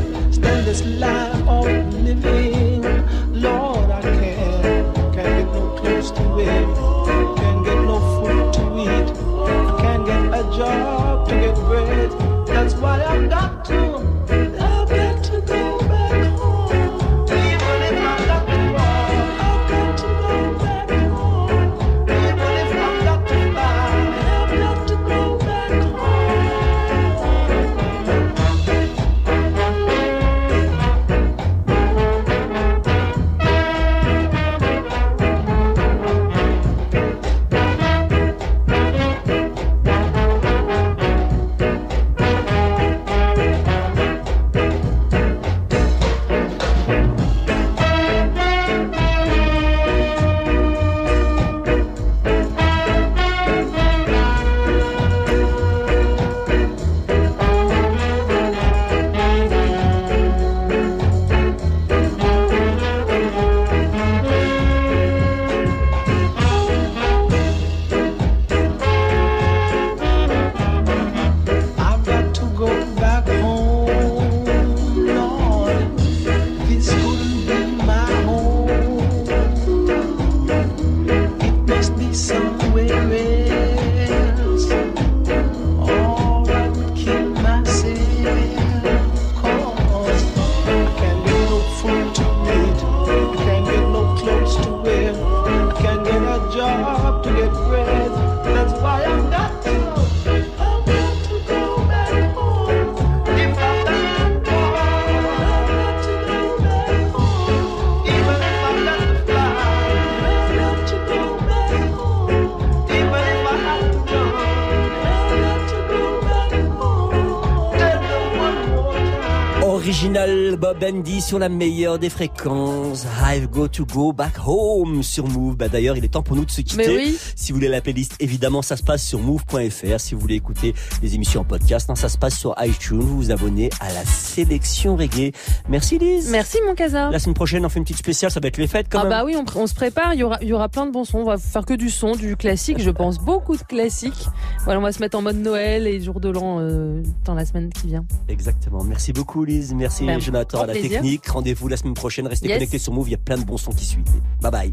Original 120.82 120.92
Bob 120.92 120.98
Andy 120.98 121.20
sur 121.20 121.38
la 121.38 121.48
meilleure 121.48 121.98
des 121.98 122.10
fréquences. 122.10 123.04
I've 123.24 123.48
got 123.50 123.68
to 123.68 123.84
go 123.86 124.12
back 124.12 124.34
home 124.44 125.02
sur 125.02 125.28
Move. 125.28 125.56
Bah 125.56 125.68
d'ailleurs, 125.68 125.96
il 125.96 126.04
est 126.04 126.08
temps 126.08 126.22
pour 126.22 126.36
nous 126.36 126.44
de 126.44 126.50
se 126.50 126.60
quitter. 126.60 126.86
Mais 126.88 126.96
oui. 126.96 127.18
Si 127.36 127.52
vous 127.52 127.56
voulez 127.58 127.68
la 127.68 127.80
playlist, 127.80 128.16
évidemment, 128.20 128.62
ça 128.62 128.76
se 128.76 128.82
passe 128.82 129.02
sur 129.04 129.18
move.fr. 129.20 129.98
Si 130.00 130.14
vous 130.14 130.20
voulez 130.20 130.34
écouter 130.36 130.74
les 131.02 131.14
émissions 131.14 131.42
en 131.42 131.44
podcast, 131.44 131.90
ça 131.94 132.08
se 132.08 132.18
passe 132.18 132.36
sur 132.38 132.54
iTunes. 132.60 133.00
Vous 133.00 133.16
vous 133.16 133.30
abonnez 133.30 133.70
à 133.80 133.92
la 133.92 134.04
sélection 134.04 134.96
reggae. 134.96 135.32
Merci 135.68 135.98
Lise. 135.98 136.30
Merci 136.30 136.58
mon 136.66 136.74
casa. 136.74 137.10
La 137.10 137.18
semaine 137.18 137.34
prochaine, 137.34 137.64
on 137.64 137.68
fait 137.68 137.78
une 137.78 137.84
petite 137.84 137.98
spéciale. 137.98 138.30
Ça 138.30 138.40
va 138.40 138.48
être 138.48 138.58
les 138.58 138.66
fêtes 138.66 138.86
quand 138.90 139.00
Ah 139.00 139.02
même. 139.04 139.10
bah 139.10 139.24
oui, 139.24 139.36
on, 139.36 139.44
on 139.60 139.66
se 139.66 139.74
prépare, 139.74 140.14
il 140.14 140.20
y 140.20 140.22
aura, 140.24 140.38
il 140.42 140.48
y 140.48 140.52
aura 140.52 140.68
plein 140.68 140.86
de 140.86 140.90
bons 140.90 141.04
sons, 141.04 141.18
on 141.18 141.24
va 141.24 141.38
faire 141.38 141.64
que 141.64 141.74
du 141.74 141.90
son, 141.90 142.12
du 142.16 142.36
classique, 142.36 142.80
je 142.80 142.90
pense, 142.90 143.18
beaucoup 143.18 143.56
de 143.56 143.62
classiques. 143.62 144.26
Voilà, 144.64 144.78
on 144.78 144.82
va 144.82 144.92
se 144.92 145.00
mettre 145.00 145.18
en 145.18 145.22
mode 145.22 145.36
Noël 145.38 145.86
et 145.88 146.00
jour 146.00 146.20
de 146.20 146.28
l'an 146.28 146.58
euh, 146.60 147.02
dans 147.24 147.34
la 147.34 147.44
semaine 147.44 147.70
qui 147.70 147.88
vient. 147.88 148.04
Exactement. 148.28 148.84
Merci 148.84 149.12
beaucoup 149.12 149.44
Lise. 149.44 149.74
Merci 149.74 150.06
Ben, 150.06 150.20
Jonathan 150.20 150.60
à 150.62 150.66
la 150.66 150.72
plaisir. 150.74 150.90
technique. 151.00 151.26
Rendez-vous 151.26 151.66
la 151.66 151.76
semaine 151.76 151.94
prochaine. 151.94 152.26
Restez 152.28 152.46
Yes. 152.48 152.58
connectés 152.58 152.78
sur 152.78 152.92
Move. 152.92 153.08
Il 153.08 153.12
y 153.12 153.14
a 153.14 153.18
plein 153.18 153.38
de 153.38 153.44
bons 153.44 153.56
sons 153.58 153.72
qui 153.72 153.84
suivent. 153.84 154.04
Bye 154.40 154.50
bye. 154.52 154.70